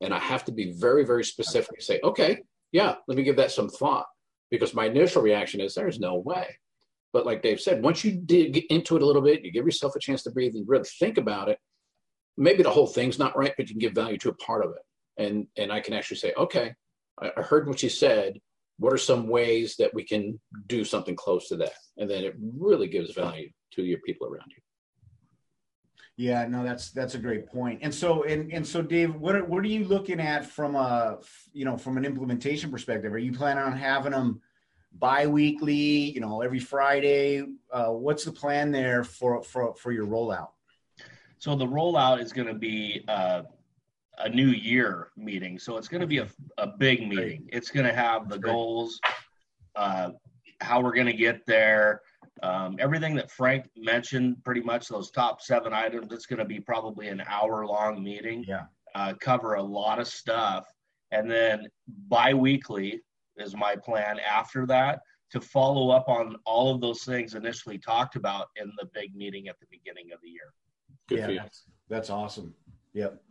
And 0.00 0.12
I 0.12 0.18
have 0.18 0.44
to 0.44 0.52
be 0.52 0.72
very, 0.72 1.04
very 1.04 1.24
specific. 1.24 1.72
And 1.74 1.82
say, 1.82 2.00
okay, 2.04 2.42
yeah, 2.72 2.96
let 3.08 3.16
me 3.16 3.22
give 3.22 3.36
that 3.36 3.50
some 3.50 3.68
thought 3.68 4.06
because 4.50 4.74
my 4.74 4.86
initial 4.86 5.22
reaction 5.22 5.60
is 5.60 5.74
there's 5.74 5.98
no 5.98 6.16
way. 6.16 6.58
But 7.12 7.24
like 7.24 7.42
Dave 7.42 7.60
said, 7.60 7.82
once 7.82 8.04
you 8.04 8.12
dig 8.12 8.66
into 8.68 8.96
it 8.96 9.02
a 9.02 9.06
little 9.06 9.22
bit, 9.22 9.42
you 9.42 9.50
give 9.50 9.64
yourself 9.64 9.96
a 9.96 10.00
chance 10.00 10.22
to 10.24 10.30
breathe 10.30 10.54
and 10.54 10.68
really 10.68 10.84
think 10.98 11.16
about 11.16 11.48
it. 11.48 11.58
Maybe 12.36 12.62
the 12.62 12.70
whole 12.70 12.86
thing's 12.86 13.18
not 13.18 13.36
right, 13.36 13.54
but 13.56 13.68
you 13.68 13.74
can 13.74 13.80
give 13.80 13.94
value 13.94 14.18
to 14.18 14.28
a 14.28 14.34
part 14.34 14.64
of 14.64 14.72
it. 14.72 14.82
And 15.18 15.46
and 15.56 15.72
I 15.72 15.80
can 15.80 15.94
actually 15.94 16.18
say, 16.18 16.32
okay, 16.36 16.74
I, 17.20 17.30
I 17.36 17.42
heard 17.42 17.66
what 17.68 17.82
you 17.82 17.88
said. 17.88 18.40
What 18.78 18.92
are 18.92 18.98
some 18.98 19.28
ways 19.28 19.76
that 19.78 19.94
we 19.94 20.04
can 20.04 20.38
do 20.66 20.84
something 20.84 21.16
close 21.16 21.48
to 21.48 21.56
that? 21.56 21.72
And 21.96 22.10
then 22.10 22.24
it 22.24 22.34
really 22.38 22.88
gives 22.88 23.14
value 23.14 23.48
to 23.72 23.82
your 23.82 24.00
people 24.00 24.26
around 24.26 24.50
you. 24.50 24.62
Yeah, 26.18 26.46
no, 26.46 26.64
that's 26.64 26.90
that's 26.90 27.14
a 27.14 27.18
great 27.18 27.46
point. 27.46 27.80
And 27.82 27.94
so 27.94 28.24
and 28.24 28.50
and 28.52 28.66
so 28.66 28.80
Dave, 28.80 29.14
what 29.14 29.36
are, 29.36 29.44
what 29.44 29.62
are 29.64 29.68
you 29.68 29.84
looking 29.84 30.18
at 30.20 30.46
from 30.46 30.74
a 30.74 31.18
you 31.52 31.64
know 31.64 31.76
from 31.76 31.98
an 31.98 32.04
implementation 32.04 32.70
perspective? 32.70 33.12
Are 33.12 33.18
you 33.18 33.32
planning 33.32 33.64
on 33.64 33.76
having 33.76 34.12
them 34.12 34.40
bi-weekly, 34.92 35.74
you 36.12 36.20
know, 36.20 36.40
every 36.40 36.58
Friday? 36.58 37.44
Uh, 37.70 37.88
what's 37.88 38.24
the 38.24 38.32
plan 38.32 38.70
there 38.70 39.04
for 39.04 39.42
for 39.42 39.74
for 39.74 39.92
your 39.92 40.06
rollout? 40.06 40.48
So 41.38 41.54
the 41.54 41.66
rollout 41.66 42.22
is 42.22 42.32
going 42.32 42.48
to 42.48 42.54
be 42.54 43.04
uh, 43.08 43.42
a 44.18 44.28
new 44.28 44.48
year 44.48 45.08
meeting. 45.16 45.58
So 45.58 45.76
it's 45.76 45.88
going 45.88 46.00
to 46.00 46.06
be 46.06 46.18
a, 46.18 46.28
a 46.58 46.66
big 46.66 47.06
meeting. 47.06 47.48
It's 47.52 47.70
going 47.70 47.86
to 47.86 47.92
have 47.94 48.28
the 48.28 48.38
goals, 48.38 49.00
uh, 49.74 50.10
how 50.60 50.80
we're 50.80 50.94
going 50.94 51.06
to 51.06 51.12
get 51.12 51.44
there, 51.46 52.00
um, 52.42 52.76
everything 52.78 53.14
that 53.16 53.30
Frank 53.30 53.68
mentioned, 53.76 54.42
pretty 54.44 54.60
much 54.60 54.88
those 54.88 55.10
top 55.10 55.40
seven 55.40 55.72
items, 55.72 56.12
it's 56.12 56.26
going 56.26 56.38
to 56.38 56.44
be 56.44 56.60
probably 56.60 57.08
an 57.08 57.22
hour 57.28 57.66
long 57.66 58.02
meeting. 58.02 58.44
Yeah. 58.46 58.64
Uh, 58.94 59.12
cover 59.20 59.54
a 59.54 59.62
lot 59.62 59.98
of 59.98 60.06
stuff. 60.06 60.66
And 61.12 61.30
then 61.30 61.66
bi 62.08 62.34
weekly 62.34 63.00
is 63.36 63.54
my 63.54 63.76
plan 63.76 64.18
after 64.18 64.66
that 64.66 65.00
to 65.30 65.40
follow 65.40 65.90
up 65.90 66.08
on 66.08 66.36
all 66.44 66.74
of 66.74 66.80
those 66.80 67.02
things 67.02 67.34
initially 67.34 67.78
talked 67.78 68.16
about 68.16 68.48
in 68.56 68.72
the 68.78 68.88
big 68.94 69.14
meeting 69.14 69.48
at 69.48 69.58
the 69.60 69.66
beginning 69.70 70.12
of 70.12 70.20
the 70.22 70.30
year. 70.30 70.52
Good 71.08 71.18
yeah, 71.18 71.42
that's, 71.42 71.64
that's 71.88 72.10
awesome. 72.10 72.54
Yep. 72.94 73.22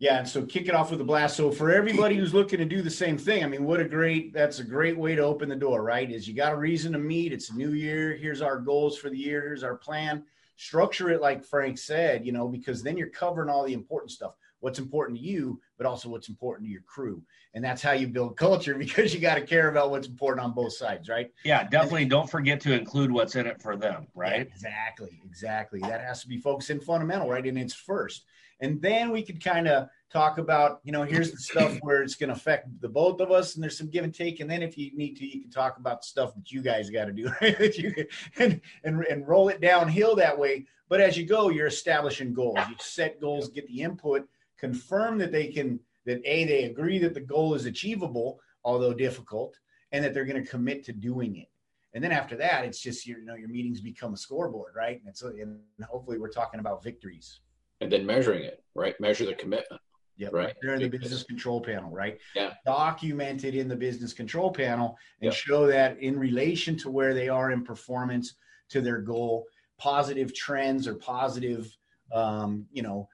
Yeah, 0.00 0.16
and 0.16 0.28
so 0.28 0.46
kick 0.46 0.66
it 0.66 0.74
off 0.74 0.90
with 0.90 1.02
a 1.02 1.04
blast. 1.04 1.36
So 1.36 1.50
for 1.52 1.70
everybody 1.70 2.16
who's 2.16 2.32
looking 2.32 2.58
to 2.58 2.64
do 2.64 2.80
the 2.80 2.90
same 2.90 3.18
thing, 3.18 3.44
I 3.44 3.46
mean, 3.46 3.64
what 3.64 3.80
a 3.80 3.84
great 3.84 4.32
that's 4.32 4.58
a 4.58 4.64
great 4.64 4.96
way 4.96 5.14
to 5.14 5.22
open 5.22 5.50
the 5.50 5.54
door, 5.54 5.82
right? 5.82 6.10
Is 6.10 6.26
you 6.26 6.34
got 6.34 6.54
a 6.54 6.56
reason 6.56 6.94
to 6.94 6.98
meet. 6.98 7.34
It's 7.34 7.50
a 7.50 7.54
new 7.54 7.72
year. 7.72 8.14
Here's 8.14 8.40
our 8.40 8.58
goals 8.58 8.96
for 8.96 9.10
the 9.10 9.18
year. 9.18 9.42
Here's 9.42 9.62
our 9.62 9.76
plan. 9.76 10.24
Structure 10.56 11.10
it 11.10 11.20
like 11.20 11.44
Frank 11.44 11.76
said, 11.76 12.24
you 12.24 12.32
know, 12.32 12.48
because 12.48 12.82
then 12.82 12.96
you're 12.96 13.10
covering 13.10 13.50
all 13.50 13.62
the 13.62 13.74
important 13.74 14.10
stuff. 14.10 14.32
What's 14.60 14.78
important 14.78 15.18
to 15.18 15.24
you, 15.24 15.60
but 15.76 15.86
also 15.86 16.08
what's 16.08 16.30
important 16.30 16.66
to 16.66 16.72
your 16.72 16.82
crew. 16.82 17.22
And 17.52 17.62
that's 17.62 17.82
how 17.82 17.92
you 17.92 18.06
build 18.08 18.38
culture 18.38 18.74
because 18.78 19.12
you 19.12 19.20
got 19.20 19.34
to 19.34 19.42
care 19.42 19.68
about 19.68 19.90
what's 19.90 20.06
important 20.06 20.42
on 20.42 20.52
both 20.52 20.72
sides, 20.72 21.10
right? 21.10 21.30
Yeah, 21.44 21.64
definitely. 21.64 22.02
And, 22.02 22.10
don't 22.10 22.30
forget 22.30 22.58
to 22.62 22.72
include 22.72 23.12
what's 23.12 23.36
in 23.36 23.46
it 23.46 23.60
for 23.60 23.76
them, 23.76 24.06
right? 24.14 24.46
Exactly, 24.46 25.20
exactly. 25.26 25.80
That 25.80 26.00
has 26.00 26.22
to 26.22 26.28
be 26.28 26.38
focused 26.38 26.70
in 26.70 26.80
fundamental, 26.80 27.28
right? 27.28 27.44
And 27.44 27.58
it's 27.58 27.74
first 27.74 28.24
and 28.60 28.80
then 28.80 29.10
we 29.10 29.22
could 29.22 29.42
kind 29.42 29.66
of 29.66 29.88
talk 30.12 30.38
about 30.38 30.80
you 30.84 30.92
know 30.92 31.02
here's 31.02 31.30
the 31.30 31.38
stuff 31.38 31.78
where 31.82 32.02
it's 32.02 32.14
going 32.14 32.28
to 32.28 32.34
affect 32.34 32.68
the 32.80 32.88
both 32.88 33.20
of 33.20 33.30
us 33.30 33.54
and 33.54 33.62
there's 33.62 33.78
some 33.78 33.88
give 33.88 34.04
and 34.04 34.14
take. 34.14 34.40
And 34.40 34.50
then 34.50 34.62
if 34.62 34.76
you 34.76 34.96
need 34.96 35.16
to 35.16 35.26
you 35.26 35.42
can 35.42 35.50
talk 35.50 35.78
about 35.78 36.02
the 36.02 36.06
stuff 36.06 36.34
that 36.34 36.50
you 36.50 36.62
guys 36.62 36.90
got 36.90 37.06
to 37.06 37.12
do. 37.12 37.30
Right? 37.40 37.76
you 37.76 37.94
and, 38.38 38.60
and 38.84 39.04
and 39.04 39.26
roll 39.26 39.48
it 39.48 39.60
downhill 39.60 40.14
that 40.16 40.38
way. 40.38 40.66
But 40.88 41.00
as 41.00 41.16
you 41.16 41.26
go 41.26 41.50
you're 41.50 41.66
establishing 41.66 42.34
goals. 42.34 42.58
You 42.68 42.74
set 42.78 43.20
goals 43.20 43.48
get 43.48 43.66
the 43.66 43.82
input 43.82 44.28
confirm 44.58 45.16
that 45.18 45.32
they 45.32 45.48
can 45.48 45.80
that 46.06 46.20
a 46.24 46.44
they 46.44 46.64
agree 46.64 46.98
that 46.98 47.14
the 47.14 47.20
goal 47.20 47.54
is 47.54 47.66
achievable 47.66 48.40
although 48.64 48.92
difficult 48.92 49.58
and 49.92 50.04
that 50.04 50.12
they're 50.12 50.26
going 50.26 50.42
to 50.42 50.48
commit 50.48 50.84
to 50.84 50.92
doing 50.92 51.36
it. 51.36 51.48
And 51.94 52.04
then 52.04 52.12
after 52.12 52.36
that 52.36 52.64
it's 52.64 52.80
just 52.80 53.06
your, 53.06 53.20
you 53.20 53.24
know 53.24 53.34
your 53.34 53.48
meetings 53.48 53.80
become 53.80 54.12
a 54.12 54.16
scoreboard 54.16 54.74
right? 54.76 55.00
And 55.06 55.16
so 55.16 55.28
and 55.28 55.60
hopefully 55.88 56.18
we're 56.18 56.28
talking 56.28 56.60
about 56.60 56.82
victories 56.82 57.40
and 57.80 57.90
then 57.90 58.04
measuring 58.04 58.44
it, 58.44 58.62
right? 58.74 58.98
Measure 59.00 59.26
the 59.26 59.34
commitment. 59.34 59.80
Yeah, 60.16 60.28
right. 60.32 60.54
There 60.60 60.74
in 60.74 60.82
the 60.82 60.98
business 60.98 61.22
control 61.22 61.62
panel, 61.62 61.90
right? 61.90 62.18
Yeah. 62.36 62.52
Document 62.66 63.42
it 63.44 63.54
in 63.54 63.68
the 63.68 63.76
business 63.76 64.12
control 64.12 64.52
panel 64.52 64.98
and 65.22 65.32
yep. 65.32 65.34
show 65.34 65.66
that 65.66 65.98
in 65.98 66.18
relation 66.18 66.76
to 66.78 66.90
where 66.90 67.14
they 67.14 67.30
are 67.30 67.52
in 67.52 67.64
performance 67.64 68.34
to 68.68 68.82
their 68.82 68.98
goal, 68.98 69.46
positive 69.78 70.34
trends 70.34 70.86
or 70.86 70.94
positive, 70.94 71.74
um, 72.12 72.66
you 72.70 72.82
know, 72.82 73.08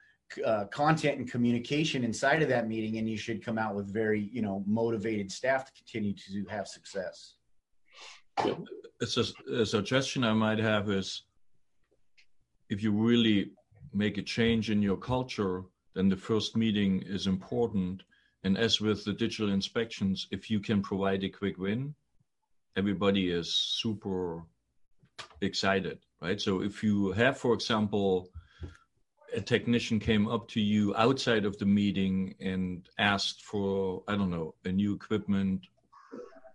uh, 0.45 0.65
content 0.65 1.17
and 1.17 1.31
communication 1.31 2.03
inside 2.03 2.41
of 2.41 2.49
that 2.49 2.67
meeting, 2.67 2.97
and 2.97 3.09
you 3.09 3.15
should 3.15 3.41
come 3.43 3.57
out 3.57 3.73
with 3.73 3.91
very, 3.91 4.29
you 4.33 4.41
know, 4.41 4.61
motivated 4.67 5.31
staff 5.31 5.65
to 5.65 5.71
continue 5.71 6.13
to 6.13 6.45
have 6.49 6.67
success. 6.67 7.35
It's 8.99 9.15
a, 9.15 9.61
a 9.61 9.65
suggestion 9.65 10.25
I 10.25 10.33
might 10.33 10.59
have 10.59 10.89
is 10.89 11.23
if 12.69 12.83
you 12.83 12.91
really 12.91 13.51
make 13.97 14.17
a 14.17 14.21
change 14.21 14.69
in 14.69 14.81
your 14.81 14.97
culture, 14.97 15.63
then 15.95 16.09
the 16.09 16.17
first 16.17 16.55
meeting 16.55 17.01
is 17.05 17.27
important. 17.27 18.03
And 18.43 18.57
as 18.57 18.79
with 18.79 19.03
the 19.03 19.13
digital 19.13 19.51
inspections, 19.51 20.27
if 20.31 20.49
you 20.49 20.59
can 20.59 20.81
provide 20.81 21.23
a 21.23 21.29
quick 21.29 21.57
win, 21.57 21.95
everybody 22.75 23.31
is 23.31 23.53
super 23.53 24.43
excited, 25.41 25.99
right? 26.21 26.39
So 26.39 26.61
if 26.61 26.83
you 26.83 27.11
have, 27.13 27.37
for 27.37 27.53
example, 27.53 28.29
a 29.33 29.41
technician 29.41 29.99
came 29.99 30.27
up 30.27 30.47
to 30.49 30.61
you 30.61 30.95
outside 30.95 31.43
of 31.45 31.57
the 31.57 31.65
meeting 31.65 32.35
and 32.39 32.87
asked 32.99 33.43
for, 33.43 34.03
I 34.07 34.15
don't 34.15 34.29
know, 34.29 34.53
a 34.65 34.71
new 34.71 34.93
equipment 34.93 35.65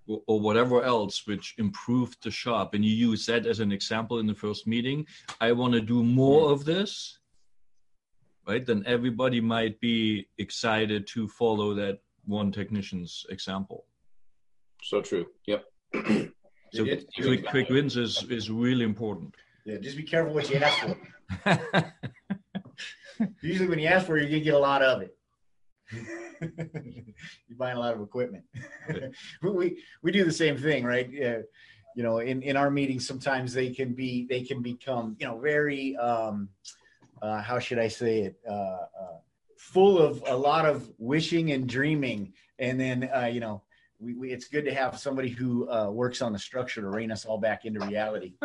or 0.07 0.41
whatever 0.41 0.83
else 0.83 1.27
which 1.27 1.55
improved 1.59 2.23
the 2.23 2.31
shop 2.31 2.75
and 2.75 2.85
you 2.85 2.91
use 2.91 3.27
that 3.27 3.47
as 3.47 3.61
an 3.61 3.73
example 3.73 4.19
in 4.19 4.27
the 4.27 4.35
first 4.35 4.67
meeting 4.67 5.07
i 5.41 5.53
want 5.53 5.73
to 5.73 5.81
do 5.81 6.03
more 6.03 6.51
of 6.51 6.65
this 6.65 7.19
right? 8.47 8.65
Then 8.65 8.83
everybody 8.87 9.41
might 9.41 9.81
be 9.81 10.29
excited 10.39 11.07
to 11.09 11.29
follow 11.29 11.75
that 11.75 12.01
one 12.25 12.53
technician's 12.53 13.27
example. 13.31 13.85
So 14.83 15.01
true. 15.01 15.27
Yep. 15.47 15.65
so 16.73 16.85
quick, 17.17 17.47
quick 17.47 17.69
wins 17.69 17.97
is 17.97 18.25
is 18.29 18.51
really 18.51 18.85
important. 18.85 19.35
Yeah, 19.65 19.79
just 19.79 19.97
be 19.97 20.03
careful 20.03 20.35
what 20.35 20.51
you 20.51 20.57
ask 20.57 20.79
for. 20.81 21.93
Usually, 23.43 23.69
when 23.69 23.79
you 23.79 23.87
ask 23.87 24.07
for 24.07 24.19
it, 24.19 24.29
you 24.29 24.41
get 24.41 24.55
a 24.55 24.59
lot 24.59 24.83
of 24.83 25.03
it. 25.03 25.17
You're 26.41 27.59
buying 27.59 27.77
a 27.77 27.81
lot 27.81 27.95
of 27.95 28.01
equipment. 28.01 28.45
we 29.43 29.83
we 30.03 30.11
do 30.11 30.25
the 30.25 30.33
same 30.33 30.57
thing, 30.57 30.85
right? 30.85 31.09
Yeah. 31.11 31.39
You 31.95 32.03
know, 32.03 32.19
in, 32.21 32.41
in 32.41 32.57
our 32.57 32.71
meetings, 32.71 33.07
sometimes 33.07 33.53
they 33.53 33.69
can 33.69 33.93
be 33.93 34.27
they 34.29 34.43
can 34.43 34.63
become 34.63 35.15
you 35.21 35.27
know 35.27 35.39
very 35.39 35.95
um, 35.97 36.49
uh, 37.23 37.41
how 37.41 37.59
should 37.59 37.79
I 37.79 37.89
say 37.89 38.23
it, 38.23 38.37
uh, 38.49 38.53
uh, 38.53 39.19
full 39.57 39.99
of 39.99 40.23
a 40.27 40.37
lot 40.37 40.67
of 40.67 40.91
wishing 40.99 41.53
and 41.53 41.69
dreaming. 41.69 42.35
And 42.59 42.79
then, 42.79 43.09
uh, 43.15 43.31
you 43.33 43.41
know, 43.41 43.63
we, 44.01 44.15
we, 44.15 44.33
it's 44.33 44.49
good 44.49 44.65
to 44.65 44.75
have 44.75 44.99
somebody 44.99 45.29
who 45.29 45.71
uh, 45.71 45.89
works 45.89 46.21
on 46.21 46.33
the 46.33 46.39
structure 46.39 46.81
to 46.81 46.89
rein 46.89 47.13
us 47.13 47.25
all 47.25 47.39
back 47.39 47.65
into 47.65 47.79
reality. 47.87 48.35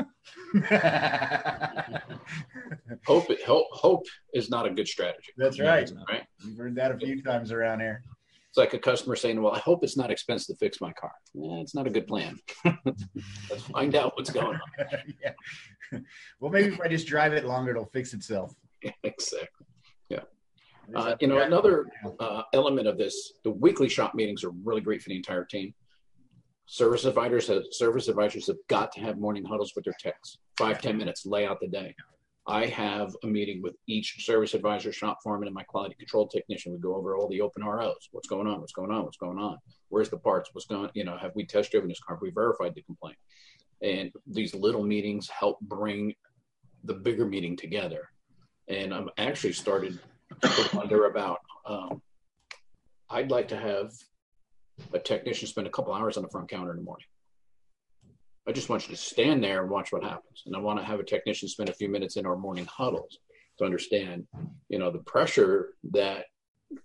hope, 3.06 3.28
hope, 3.44 3.68
hope 3.72 4.06
is 4.34 4.52
not 4.52 4.68
a 4.68 4.70
good 4.70 4.88
strategy. 4.88 5.34
That's 5.36 5.60
right. 5.60 5.92
Right. 6.08 6.24
We've 6.46 6.56
heard 6.56 6.76
that 6.76 6.92
a 6.92 6.98
few 6.98 7.24
times 7.24 7.52
around 7.52 7.80
here. 7.80 8.04
It's 8.50 8.58
like 8.58 8.74
a 8.74 8.80
customer 8.80 9.16
saying, 9.16 9.42
"Well, 9.42 9.54
I 9.54 9.60
hope 9.60 9.84
it's 9.84 9.98
not 9.98 10.10
expensive 10.10 10.56
to 10.56 10.60
fix 10.60 10.80
my 10.80 10.94
car." 10.94 11.12
Eh, 11.36 11.62
it's 11.62 11.76
not 11.76 11.86
a 11.86 11.90
good 11.90 12.08
plan. 12.08 12.40
Let's 12.86 13.64
find 13.72 13.94
out 13.94 14.14
what's 14.16 14.30
going 14.30 14.58
on. 14.58 14.88
yeah. 15.24 16.00
Well, 16.40 16.52
maybe 16.52 16.74
if 16.74 16.80
I 16.80 16.88
just 16.88 17.08
drive 17.08 17.34
it 17.34 17.46
longer, 17.46 17.72
it'll 17.72 17.86
fix 17.86 18.14
itself. 18.14 18.56
exactly. 19.04 19.66
Yeah. 20.10 20.22
Uh, 20.96 21.16
you 21.20 21.28
know, 21.28 21.42
another 21.42 21.86
uh, 22.20 22.44
element 22.54 22.88
of 22.88 22.98
this, 22.98 23.34
the 23.44 23.52
weekly 23.52 23.90
shop 23.90 24.16
meetings 24.16 24.44
are 24.44 24.52
really 24.64 24.82
great 24.82 25.02
for 25.02 25.10
the 25.10 25.16
entire 25.16 25.44
team. 25.44 25.74
Service 26.66 27.06
advisors 27.06 27.48
have, 27.48 27.64
service 27.72 28.08
advisors 28.08 28.48
have 28.48 28.58
got 28.68 28.92
to 28.94 29.00
have 29.00 29.18
morning 29.18 29.44
huddles 29.46 29.74
with 29.76 29.86
their 29.86 29.96
techs. 30.00 30.38
Five 30.58 30.82
ten 30.82 30.98
minutes, 30.98 31.26
lay 31.26 31.46
out 31.46 31.60
the 31.62 31.68
day. 31.68 31.94
I 32.50 32.66
have 32.68 33.14
a 33.24 33.28
meeting 33.28 33.62
with 33.62 33.76
each 33.88 34.26
service 34.26 34.54
advisor, 34.54 34.94
shop 34.94 35.20
foreman, 35.22 35.48
and 35.48 35.56
my 35.56 35.64
quality 35.64 35.96
control 35.96 36.28
technician. 36.28 36.72
We 36.72 36.80
go 36.80 36.96
over 36.96 37.18
all 37.18 37.28
the 37.28 37.42
open 37.42 37.64
ROs. 37.64 38.08
What's 38.12 38.30
going 38.30 38.48
on? 38.48 38.62
What's 38.62 38.72
going 38.72 38.92
on? 38.92 39.04
What's 39.04 39.18
going 39.18 39.38
on? 39.38 39.58
Where's 39.90 40.10
the 40.10 40.18
parts? 40.18 40.50
What's 40.54 40.66
going? 40.66 40.90
You 40.94 41.04
know, 41.04 41.18
have 41.18 41.34
we 41.36 41.46
test 41.46 41.72
driven 41.72 41.90
this 41.90 42.00
car? 42.00 42.16
Have 42.16 42.22
we 42.22 42.32
verified 42.32 42.74
the 42.74 42.84
complaint? 42.84 43.18
And 43.82 44.12
these 44.26 44.56
little 44.56 44.84
meetings 44.84 45.30
help 45.30 45.60
bring 45.62 46.14
the 46.86 46.94
bigger 46.94 47.26
meeting 47.26 47.58
together 47.58 48.10
and 48.68 48.94
I'm 48.94 49.10
actually 49.18 49.54
started 49.54 50.00
to 50.42 50.70
wonder 50.74 51.06
about 51.06 51.40
um, 51.66 52.02
I'd 53.10 53.32
like 53.32 53.48
to 53.50 53.58
have 53.58 53.94
a 54.94 55.00
technician 55.00 55.48
spend 55.48 55.68
a 55.68 55.70
couple 55.70 55.94
hours 55.94 56.18
on 56.18 56.24
the 56.24 56.30
front 56.30 56.50
counter 56.50 56.72
in 56.72 56.78
the 56.78 56.84
morning. 56.84 57.08
I 58.48 58.52
just 58.52 58.70
want 58.70 58.88
you 58.88 58.96
to 58.96 59.02
stand 59.02 59.44
there 59.44 59.62
and 59.62 59.70
watch 59.70 59.92
what 59.92 60.04
happens. 60.04 60.44
And 60.46 60.56
I 60.56 60.60
want 60.60 60.80
to 60.80 60.86
have 60.86 61.00
a 61.00 61.04
technician 61.04 61.50
spend 61.50 61.70
a 61.70 61.74
few 61.74 61.90
minutes 61.90 62.16
in 62.16 62.26
our 62.26 62.38
morning 62.38 62.66
huddles 62.66 63.20
to 63.58 63.66
understand, 63.66 64.26
you 64.70 64.80
know, 64.80 64.90
the 64.90 65.00
pressure 65.00 65.74
that 65.92 66.26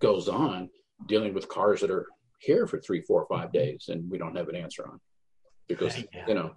goes 0.00 0.28
on 0.28 0.70
dealing 1.06 1.34
with 1.34 1.48
cars 1.48 1.80
that 1.80 1.90
are 1.90 2.06
here 2.40 2.66
for 2.66 2.80
three, 2.80 3.00
four, 3.02 3.26
five 3.28 3.52
days 3.52 3.86
and 3.88 4.10
we 4.10 4.18
don't 4.18 4.36
have 4.36 4.48
an 4.48 4.56
answer 4.56 4.84
on. 4.88 5.00
Because, 5.68 5.96
yeah. 6.12 6.24
you 6.26 6.34
know, 6.34 6.52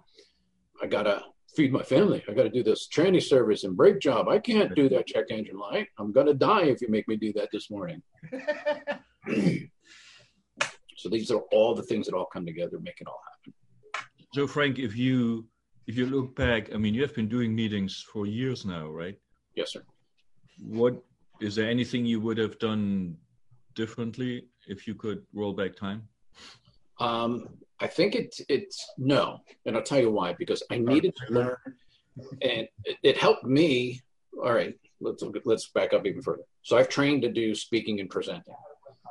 I 0.82 0.86
gotta 0.86 1.22
feed 1.54 1.72
my 1.72 1.82
family. 1.82 2.22
I 2.28 2.32
gotta 2.32 2.50
do 2.50 2.62
this 2.62 2.88
tranny 2.88 3.22
service 3.22 3.64
and 3.64 3.76
brake 3.76 4.00
job. 4.00 4.28
I 4.28 4.38
can't 4.38 4.74
do 4.74 4.88
that 4.90 5.06
check 5.06 5.26
engine 5.30 5.58
light. 5.58 5.88
I'm 5.98 6.12
gonna 6.12 6.34
die 6.34 6.64
if 6.64 6.80
you 6.80 6.88
make 6.88 7.06
me 7.08 7.16
do 7.16 7.32
that 7.34 7.48
this 7.52 7.70
morning. 7.70 8.02
so 10.96 11.08
these 11.08 11.30
are 11.30 11.40
all 11.52 11.74
the 11.74 11.82
things 11.82 12.06
that 12.06 12.14
all 12.14 12.26
come 12.26 12.46
together, 12.46 12.78
make 12.80 13.00
it 13.00 13.06
all 13.06 13.20
happen. 13.30 13.54
So 14.34 14.46
Frank, 14.46 14.78
if 14.78 14.96
you 14.96 15.46
if 15.86 15.96
you 15.96 16.06
look 16.06 16.34
back, 16.34 16.74
I 16.74 16.78
mean, 16.78 16.94
you 16.94 17.02
have 17.02 17.14
been 17.14 17.28
doing 17.28 17.54
meetings 17.54 18.04
for 18.12 18.26
years 18.26 18.64
now, 18.64 18.88
right? 18.88 19.16
Yes, 19.54 19.72
sir. 19.72 19.82
What 20.58 21.02
is 21.40 21.54
there 21.54 21.70
anything 21.70 22.04
you 22.04 22.20
would 22.20 22.38
have 22.38 22.58
done 22.58 23.16
differently 23.74 24.48
if 24.66 24.86
you 24.86 24.94
could 24.94 25.22
roll 25.32 25.52
back 25.52 25.76
time? 25.76 26.08
Um, 26.98 27.48
I 27.80 27.86
think 27.86 28.14
it's 28.14 28.40
it's 28.48 28.90
no, 28.96 29.40
and 29.64 29.76
I'll 29.76 29.82
tell 29.82 30.00
you 30.00 30.10
why. 30.10 30.32
Because 30.32 30.62
I 30.70 30.78
needed 30.78 31.14
to 31.16 31.32
learn, 31.32 31.56
and 32.42 32.68
it, 32.84 32.96
it 33.02 33.16
helped 33.16 33.44
me. 33.44 34.00
All 34.42 34.52
right, 34.52 34.74
let's 35.00 35.22
let's 35.44 35.68
back 35.68 35.92
up 35.92 36.06
even 36.06 36.22
further. 36.22 36.44
So 36.62 36.76
I've 36.76 36.88
trained 36.88 37.22
to 37.22 37.32
do 37.32 37.54
speaking 37.54 38.00
and 38.00 38.08
presenting, 38.08 38.54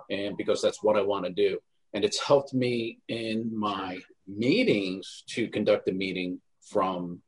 and 0.09 0.35
because 0.37 0.61
that's 0.61 0.81
what 0.83 0.97
I 0.97 1.01
want 1.01 1.25
to 1.25 1.31
do, 1.31 1.59
and 1.93 2.03
it's 2.03 2.19
helped 2.19 2.53
me 2.53 2.99
in 3.07 3.57
my 3.57 3.99
meetings 4.27 5.23
to 5.27 5.47
conduct 5.47 5.87
a 5.87 5.91
meeting 5.91 6.41
from 6.61 7.21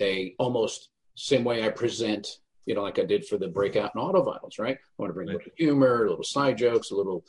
a 0.00 0.34
almost 0.38 0.90
same 1.14 1.44
way 1.44 1.64
I 1.64 1.70
present 1.70 2.40
you 2.66 2.74
know, 2.74 2.82
like 2.82 2.98
I 2.98 3.04
did 3.04 3.24
for 3.26 3.38
the 3.38 3.48
breakout 3.48 3.92
and 3.94 4.02
AutoVitals, 4.02 4.58
right? 4.58 4.76
I 4.76 4.80
want 4.98 5.10
to 5.10 5.14
bring 5.14 5.28
a 5.28 5.32
little 5.32 5.52
humor, 5.56 6.04
a 6.04 6.10
little 6.10 6.24
side 6.24 6.58
jokes, 6.58 6.90
a 6.90 6.96
little 6.96 7.24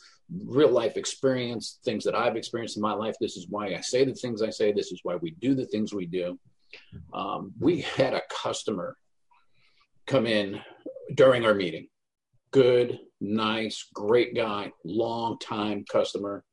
real 0.45 0.71
life 0.71 0.97
experience, 0.97 1.79
things 1.85 2.03
that 2.03 2.15
I've 2.15 2.35
experienced 2.35 2.75
in 2.75 2.81
my 2.81 2.93
life. 2.93 3.15
This 3.21 3.37
is 3.37 3.47
why 3.47 3.67
I 3.67 3.81
say 3.81 4.03
the 4.03 4.13
things 4.13 4.41
I 4.41 4.49
say. 4.49 4.71
This 4.71 4.91
is 4.91 5.01
why 5.03 5.15
we 5.15 5.31
do 5.39 5.53
the 5.53 5.67
things 5.67 5.93
we 5.93 6.07
do. 6.07 6.39
Um, 7.13 7.53
we 7.59 7.81
had 7.81 8.13
a 8.13 8.21
customer 8.29 8.97
come 10.07 10.25
in 10.25 10.59
during 11.13 11.45
our 11.45 11.53
meeting. 11.53 11.87
Good, 12.51 12.99
nice, 13.21 13.85
great 13.93 14.35
guy, 14.35 14.71
long 14.83 15.37
time 15.37 15.85
customer. 15.89 16.43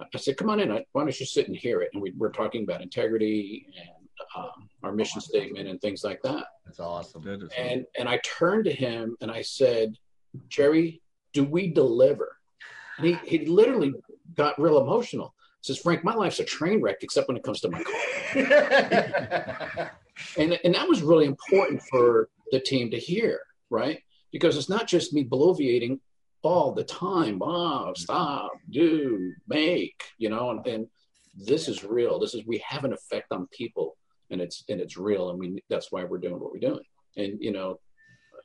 I 0.00 0.18
said, 0.18 0.36
come 0.36 0.50
on 0.50 0.58
in. 0.58 0.70
Why 0.70 1.02
don't 1.02 1.20
you 1.20 1.26
sit 1.26 1.46
and 1.46 1.56
hear 1.56 1.80
it? 1.80 1.90
And 1.92 2.02
we, 2.02 2.12
we're 2.16 2.32
talking 2.32 2.64
about 2.64 2.82
integrity 2.82 3.66
and 3.76 4.01
um, 4.36 4.68
our 4.82 4.92
mission 4.92 5.20
statement 5.20 5.68
and 5.68 5.80
things 5.80 6.04
like 6.04 6.20
that. 6.22 6.46
That's 6.64 6.80
awesome. 6.80 7.22
That 7.22 7.50
and 7.56 7.86
and 7.98 8.08
I 8.08 8.20
turned 8.24 8.64
to 8.64 8.72
him 8.72 9.16
and 9.20 9.30
I 9.30 9.42
said, 9.42 9.94
Jerry, 10.48 11.02
do 11.32 11.44
we 11.44 11.68
deliver? 11.68 12.36
And 12.98 13.06
he, 13.06 13.18
he 13.24 13.46
literally 13.46 13.94
got 14.34 14.60
real 14.60 14.80
emotional. 14.80 15.34
Says 15.60 15.78
Frank, 15.78 16.04
my 16.04 16.14
life's 16.14 16.40
a 16.40 16.44
train 16.44 16.80
wreck 16.80 16.98
except 17.02 17.28
when 17.28 17.36
it 17.36 17.44
comes 17.44 17.60
to 17.60 17.70
my 17.70 17.82
car. 17.82 17.94
and 20.36 20.58
and 20.64 20.74
that 20.74 20.88
was 20.88 21.02
really 21.02 21.26
important 21.26 21.82
for 21.82 22.28
the 22.50 22.60
team 22.60 22.90
to 22.90 22.98
hear, 22.98 23.40
right? 23.70 24.00
Because 24.32 24.56
it's 24.56 24.68
not 24.68 24.86
just 24.86 25.12
me 25.12 25.24
bloviating 25.24 26.00
all 26.42 26.72
the 26.72 26.84
time. 26.84 27.40
Oh, 27.42 27.92
stop, 27.94 28.52
do, 28.70 29.32
make, 29.46 30.02
you 30.18 30.28
know, 30.28 30.50
and, 30.50 30.66
and 30.66 30.86
this 31.34 31.68
is 31.68 31.84
real. 31.84 32.18
This 32.18 32.34
is 32.34 32.44
we 32.46 32.58
have 32.66 32.84
an 32.84 32.92
effect 32.92 33.26
on 33.30 33.46
people 33.52 33.96
and 34.32 34.40
it's 34.40 34.64
and 34.68 34.80
it's 34.80 34.96
real. 34.96 35.30
And 35.30 35.38
we 35.38 35.62
that's 35.70 35.92
why 35.92 36.02
we're 36.04 36.18
doing 36.18 36.40
what 36.40 36.52
we're 36.52 36.58
doing. 36.58 36.84
And 37.16 37.38
you 37.40 37.52
know 37.52 37.78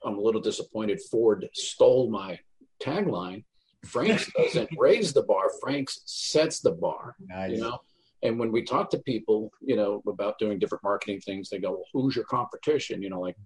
i'm 0.06 0.18
a 0.18 0.22
little 0.22 0.42
disappointed 0.42 1.00
ford 1.10 1.48
stole 1.54 2.10
my 2.10 2.40
tagline. 2.82 3.44
Franks 3.86 4.32
doesn't 4.38 4.70
raise 4.78 5.14
the 5.14 5.24
bar 5.24 5.50
franks 5.62 6.02
sets 6.06 6.60
the 6.60 6.72
bar 6.72 7.16
nice. 7.20 7.52
you 7.52 7.58
know? 7.60 7.80
And 8.24 8.40
when 8.40 8.52
we 8.52 8.64
talk 8.64 8.90
to 8.92 9.00
people 9.00 9.52
you 9.62 9.76
know 9.76 10.04
about 10.08 10.38
doing 10.40 10.60
different 10.60 10.84
marketing 10.84 11.22
things 11.22 11.50
they 11.50 11.60
go 11.60 11.72
well 11.72 11.86
who's 11.94 12.16
your 12.16 12.26
competition? 12.26 13.02
You 13.02 13.10
know 13.10 13.22
like 13.22 13.38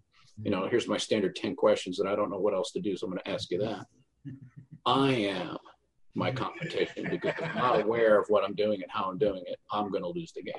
you 0.41 0.51
know 0.51 0.67
here's 0.67 0.87
my 0.87 0.97
standard 0.97 1.35
10 1.35 1.55
questions 1.55 1.99
and 1.99 2.07
i 2.09 2.15
don't 2.15 2.31
know 2.31 2.39
what 2.39 2.53
else 2.53 2.71
to 2.71 2.79
do 2.79 2.95
so 2.95 3.05
i'm 3.05 3.11
going 3.11 3.23
to 3.23 3.31
ask 3.31 3.51
you 3.51 3.59
that. 3.59 3.85
I 4.85 5.11
am 5.11 5.57
my 6.15 6.31
competition 6.43 7.07
because 7.09 7.33
i'm 7.43 7.55
not 7.55 7.81
aware 7.81 8.19
of 8.19 8.25
what 8.29 8.43
i'm 8.43 8.55
doing 8.55 8.81
and 8.81 8.91
how 8.91 9.09
i'm 9.09 9.17
doing 9.17 9.43
it 9.45 9.57
i'm 9.71 9.89
going 9.91 10.03
to 10.03 10.09
lose 10.09 10.31
the 10.31 10.43
game. 10.43 10.53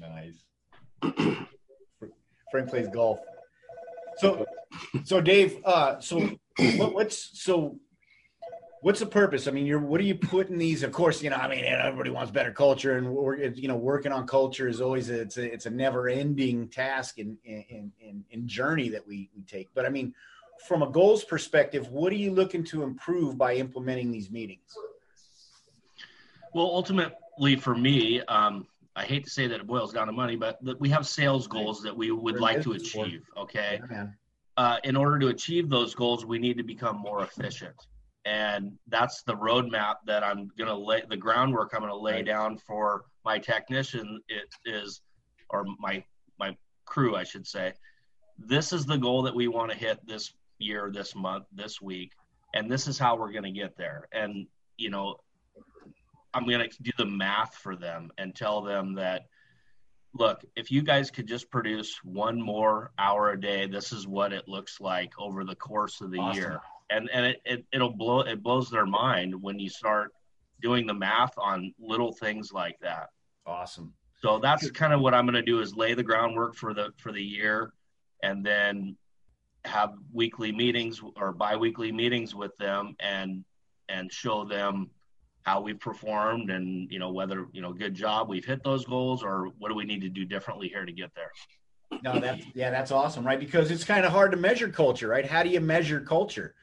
Nice 0.00 0.42
Frank 2.50 2.68
plays 2.68 2.88
golf. 2.88 3.18
So, 4.18 4.46
so 5.04 5.20
Dave, 5.20 5.58
uh, 5.64 6.00
so 6.00 6.30
what, 6.76 6.94
what's 6.94 7.40
so 7.42 7.78
what's 8.80 9.00
the 9.00 9.06
purpose? 9.06 9.48
I 9.48 9.50
mean, 9.50 9.66
you're 9.66 9.80
what 9.80 10.00
are 10.00 10.04
you 10.04 10.14
putting 10.14 10.58
these? 10.58 10.82
Of 10.82 10.92
course, 10.92 11.22
you 11.22 11.30
know, 11.30 11.36
I 11.36 11.48
mean, 11.48 11.64
everybody 11.64 12.10
wants 12.10 12.30
better 12.30 12.52
culture, 12.52 12.96
and 12.96 13.10
we're 13.10 13.36
you 13.36 13.68
know, 13.68 13.76
working 13.76 14.12
on 14.12 14.26
culture 14.26 14.68
is 14.68 14.80
always 14.80 15.10
a, 15.10 15.20
it's 15.22 15.36
a 15.36 15.52
it's 15.52 15.66
a 15.66 15.70
never 15.70 16.08
ending 16.08 16.68
task 16.68 17.18
and 17.18 17.36
in 17.44 18.46
journey 18.46 18.88
that 18.90 19.06
we 19.06 19.28
we 19.34 19.42
take. 19.42 19.68
But 19.74 19.86
I 19.86 19.88
mean, 19.88 20.14
from 20.66 20.82
a 20.82 20.88
goals 20.88 21.24
perspective, 21.24 21.88
what 21.88 22.12
are 22.12 22.16
you 22.16 22.32
looking 22.32 22.64
to 22.64 22.82
improve 22.82 23.36
by 23.36 23.56
implementing 23.56 24.10
these 24.10 24.30
meetings? 24.30 24.76
Well, 26.54 26.66
ultimately, 26.66 27.56
for 27.56 27.74
me, 27.74 28.22
um, 28.22 28.66
I 28.96 29.04
hate 29.04 29.24
to 29.24 29.30
say 29.30 29.46
that 29.46 29.60
it 29.60 29.66
boils 29.66 29.92
down 29.92 30.06
to 30.06 30.12
money, 30.12 30.36
but 30.36 30.58
we 30.80 30.88
have 30.88 31.06
sales 31.06 31.46
goals 31.46 31.82
that 31.82 31.94
we 31.94 32.10
would 32.10 32.40
like 32.40 32.62
to 32.62 32.72
achieve. 32.72 33.28
Okay. 33.36 33.80
Uh, 34.56 34.78
in 34.84 34.96
order 34.96 35.18
to 35.18 35.28
achieve 35.28 35.68
those 35.68 35.94
goals, 35.94 36.24
we 36.24 36.38
need 36.38 36.56
to 36.56 36.62
become 36.62 36.96
more 36.96 37.22
efficient. 37.22 37.76
And 38.24 38.72
that's 38.88 39.22
the 39.22 39.34
roadmap 39.34 39.96
that 40.06 40.24
I'm 40.24 40.50
going 40.56 40.68
to 40.68 40.74
lay 40.74 41.02
the 41.08 41.16
groundwork 41.16 41.72
I'm 41.74 41.80
going 41.80 41.92
to 41.92 41.98
lay 41.98 42.14
right. 42.14 42.26
down 42.26 42.56
for 42.56 43.04
my 43.22 43.38
technician. 43.38 44.18
It 44.28 44.48
is, 44.64 45.02
or 45.50 45.66
my, 45.78 46.02
my 46.38 46.56
crew, 46.86 47.16
I 47.16 47.24
should 47.24 47.46
say. 47.46 47.74
This 48.38 48.72
is 48.72 48.86
the 48.86 48.96
goal 48.96 49.22
that 49.22 49.34
we 49.34 49.46
want 49.46 49.70
to 49.72 49.76
hit 49.76 49.98
this 50.06 50.32
year, 50.58 50.90
this 50.92 51.14
month, 51.14 51.44
this 51.52 51.82
week. 51.82 52.12
And 52.54 52.72
this 52.72 52.88
is 52.88 52.98
how 52.98 53.14
we're 53.14 53.32
going 53.32 53.44
to 53.44 53.50
get 53.50 53.76
there. 53.76 54.08
And, 54.12 54.46
you 54.78 54.88
know, 54.88 55.16
I'm 56.36 56.46
going 56.46 56.68
to 56.68 56.82
do 56.82 56.92
the 56.98 57.06
math 57.06 57.54
for 57.54 57.76
them 57.76 58.10
and 58.18 58.34
tell 58.34 58.60
them 58.60 58.96
that, 58.96 59.22
look, 60.12 60.44
if 60.54 60.70
you 60.70 60.82
guys 60.82 61.10
could 61.10 61.26
just 61.26 61.50
produce 61.50 61.98
one 62.04 62.40
more 62.40 62.92
hour 62.98 63.30
a 63.30 63.40
day, 63.40 63.66
this 63.66 63.90
is 63.90 64.06
what 64.06 64.34
it 64.34 64.46
looks 64.46 64.78
like 64.78 65.14
over 65.18 65.44
the 65.44 65.54
course 65.54 66.02
of 66.02 66.10
the 66.10 66.18
awesome. 66.18 66.42
year. 66.42 66.60
And 66.90 67.08
and 67.10 67.26
it, 67.26 67.40
it 67.46 67.66
it'll 67.72 67.96
blow 67.96 68.20
it 68.20 68.42
blows 68.42 68.70
their 68.70 68.84
mind 68.86 69.34
when 69.42 69.58
you 69.58 69.70
start 69.70 70.12
doing 70.60 70.86
the 70.86 70.94
math 70.94 71.32
on 71.38 71.72
little 71.80 72.12
things 72.12 72.52
like 72.52 72.76
that. 72.82 73.08
Awesome. 73.46 73.94
So 74.20 74.38
that's 74.38 74.70
kind 74.70 74.92
of 74.92 75.00
what 75.00 75.14
I'm 75.14 75.24
going 75.24 75.34
to 75.34 75.42
do 75.42 75.60
is 75.60 75.74
lay 75.74 75.94
the 75.94 76.02
groundwork 76.02 76.54
for 76.54 76.74
the 76.74 76.92
for 76.98 77.12
the 77.12 77.22
year, 77.22 77.72
and 78.22 78.44
then 78.44 78.96
have 79.64 79.94
weekly 80.12 80.52
meetings 80.52 81.00
or 81.16 81.32
biweekly 81.32 81.92
meetings 81.92 82.34
with 82.34 82.56
them 82.58 82.94
and 83.00 83.42
and 83.88 84.12
show 84.12 84.44
them 84.44 84.90
how 85.46 85.60
we've 85.60 85.78
performed 85.78 86.50
and 86.50 86.90
you 86.90 86.98
know 86.98 87.12
whether 87.12 87.46
you 87.52 87.62
know 87.62 87.72
good 87.72 87.94
job 87.94 88.28
we've 88.28 88.44
hit 88.44 88.64
those 88.64 88.84
goals 88.84 89.22
or 89.22 89.52
what 89.58 89.68
do 89.68 89.76
we 89.76 89.84
need 89.84 90.00
to 90.00 90.08
do 90.08 90.24
differently 90.24 90.66
here 90.68 90.84
to 90.84 90.90
get 90.90 91.12
there? 91.14 91.30
No 92.02 92.18
that's 92.18 92.44
yeah 92.52 92.70
that's 92.70 92.90
awesome 92.90 93.24
right? 93.24 93.38
Because 93.38 93.70
it's 93.70 93.84
kind 93.84 94.04
of 94.04 94.10
hard 94.10 94.32
to 94.32 94.36
measure 94.36 94.68
culture 94.68 95.06
right? 95.06 95.24
How 95.24 95.44
do 95.44 95.48
you 95.48 95.60
measure 95.60 96.00
culture? 96.00 96.56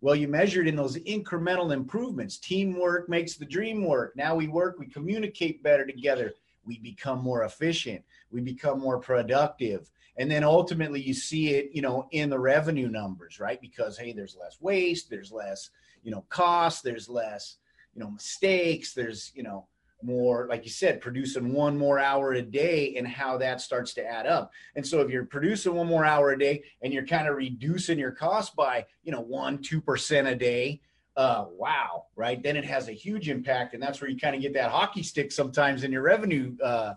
Well 0.00 0.14
you 0.14 0.28
measure 0.28 0.62
it 0.62 0.68
in 0.68 0.76
those 0.76 0.96
incremental 0.98 1.72
improvements. 1.72 2.38
Teamwork 2.38 3.08
makes 3.08 3.34
the 3.34 3.44
dream 3.44 3.84
work. 3.84 4.14
Now 4.14 4.36
we 4.36 4.46
work 4.46 4.78
we 4.78 4.86
communicate 4.86 5.64
better 5.64 5.84
together. 5.84 6.32
We 6.64 6.78
become 6.78 7.20
more 7.20 7.42
efficient. 7.42 8.04
We 8.30 8.40
become 8.40 8.78
more 8.78 9.00
productive. 9.00 9.90
And 10.16 10.30
then 10.30 10.44
ultimately 10.44 11.00
you 11.00 11.12
see 11.12 11.54
it 11.54 11.70
you 11.72 11.82
know 11.82 12.06
in 12.12 12.30
the 12.30 12.38
revenue 12.38 12.88
numbers 12.88 13.40
right? 13.40 13.60
Because 13.60 13.98
hey 13.98 14.12
there's 14.12 14.36
less 14.40 14.60
waste 14.60 15.10
there's 15.10 15.32
less 15.32 15.70
you 16.04 16.12
know 16.12 16.24
cost 16.28 16.84
there's 16.84 17.08
less 17.08 17.56
you 17.94 18.00
know 18.00 18.10
mistakes. 18.10 18.94
There's 18.94 19.32
you 19.34 19.42
know 19.42 19.66
more 20.02 20.46
like 20.48 20.64
you 20.64 20.70
said 20.70 21.00
producing 21.00 21.52
one 21.52 21.76
more 21.76 21.98
hour 21.98 22.34
a 22.34 22.42
day 22.42 22.94
and 22.96 23.06
how 23.06 23.36
that 23.38 23.60
starts 23.60 23.94
to 23.94 24.04
add 24.04 24.26
up. 24.26 24.52
And 24.76 24.86
so 24.86 25.00
if 25.00 25.10
you're 25.10 25.24
producing 25.24 25.74
one 25.74 25.88
more 25.88 26.04
hour 26.04 26.30
a 26.30 26.38
day 26.38 26.62
and 26.82 26.92
you're 26.92 27.06
kind 27.06 27.26
of 27.26 27.36
reducing 27.36 27.98
your 27.98 28.12
cost 28.12 28.54
by 28.54 28.86
you 29.02 29.12
know 29.12 29.20
one 29.20 29.58
two 29.58 29.80
percent 29.80 30.28
a 30.28 30.36
day 30.36 30.80
uh, 31.16 31.46
wow 31.50 32.04
right? 32.14 32.42
Then 32.42 32.56
it 32.56 32.64
has 32.64 32.88
a 32.88 32.92
huge 32.92 33.28
impact 33.28 33.74
and 33.74 33.82
that's 33.82 34.00
where 34.00 34.08
you 34.08 34.18
kind 34.18 34.36
of 34.36 34.42
get 34.42 34.54
that 34.54 34.70
hockey 34.70 35.02
stick 35.02 35.32
sometimes 35.32 35.82
in 35.82 35.90
your 35.90 36.02
revenue 36.02 36.56
uh, 36.62 36.94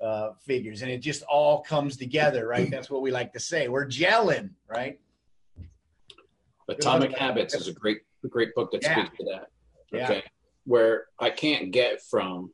uh, 0.00 0.30
figures 0.40 0.82
and 0.82 0.90
it 0.90 0.98
just 0.98 1.22
all 1.24 1.62
comes 1.62 1.96
together 1.96 2.46
right? 2.46 2.70
That's 2.70 2.88
what 2.88 3.02
we 3.02 3.10
like 3.10 3.32
to 3.32 3.40
say. 3.40 3.68
We're 3.68 3.86
gelling 3.86 4.50
right? 4.68 5.00
Atomic 6.68 7.18
habits 7.18 7.54
is 7.54 7.66
a 7.68 7.72
great 7.72 8.02
a 8.22 8.28
great 8.28 8.54
book 8.54 8.70
that 8.72 8.82
yeah. 8.82 8.94
speaks 8.94 9.18
to 9.18 9.24
that. 9.24 9.50
Okay. 9.92 10.22
Yeah. 10.24 10.30
Where 10.64 11.06
I 11.18 11.30
can't 11.30 11.70
get 11.70 12.02
from, 12.02 12.52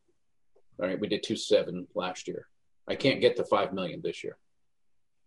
all 0.80 0.88
right, 0.88 1.00
we 1.00 1.08
did 1.08 1.22
two 1.22 1.36
seven 1.36 1.86
last 1.94 2.26
year. 2.26 2.46
I 2.88 2.96
can't 2.96 3.20
get 3.20 3.36
to 3.36 3.44
five 3.44 3.72
million 3.72 4.00
this 4.02 4.24
year, 4.24 4.36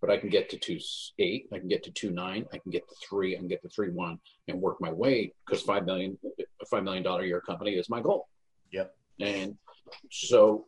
but 0.01 0.09
I 0.09 0.17
can 0.17 0.29
get 0.29 0.49
to 0.49 0.57
two 0.57 0.79
eight. 1.19 1.47
I 1.53 1.59
can 1.59 1.67
get 1.67 1.83
to 1.83 1.91
two 1.91 2.11
nine. 2.11 2.45
I 2.51 2.57
can 2.57 2.71
get 2.71 2.87
to 2.89 2.95
three. 3.07 3.35
I 3.35 3.39
can 3.39 3.47
get 3.47 3.61
to 3.61 3.69
three 3.69 3.89
one 3.89 4.19
and 4.47 4.59
work 4.59 4.81
my 4.81 4.91
way 4.91 5.33
because 5.45 5.61
five 5.61 5.85
million, 5.85 6.17
a 6.39 6.65
five 6.65 6.83
million 6.83 7.03
dollar 7.03 7.23
year 7.23 7.39
company 7.39 7.71
is 7.71 7.89
my 7.89 8.01
goal. 8.01 8.27
Yep. 8.71 8.95
And 9.19 9.57
so 10.11 10.65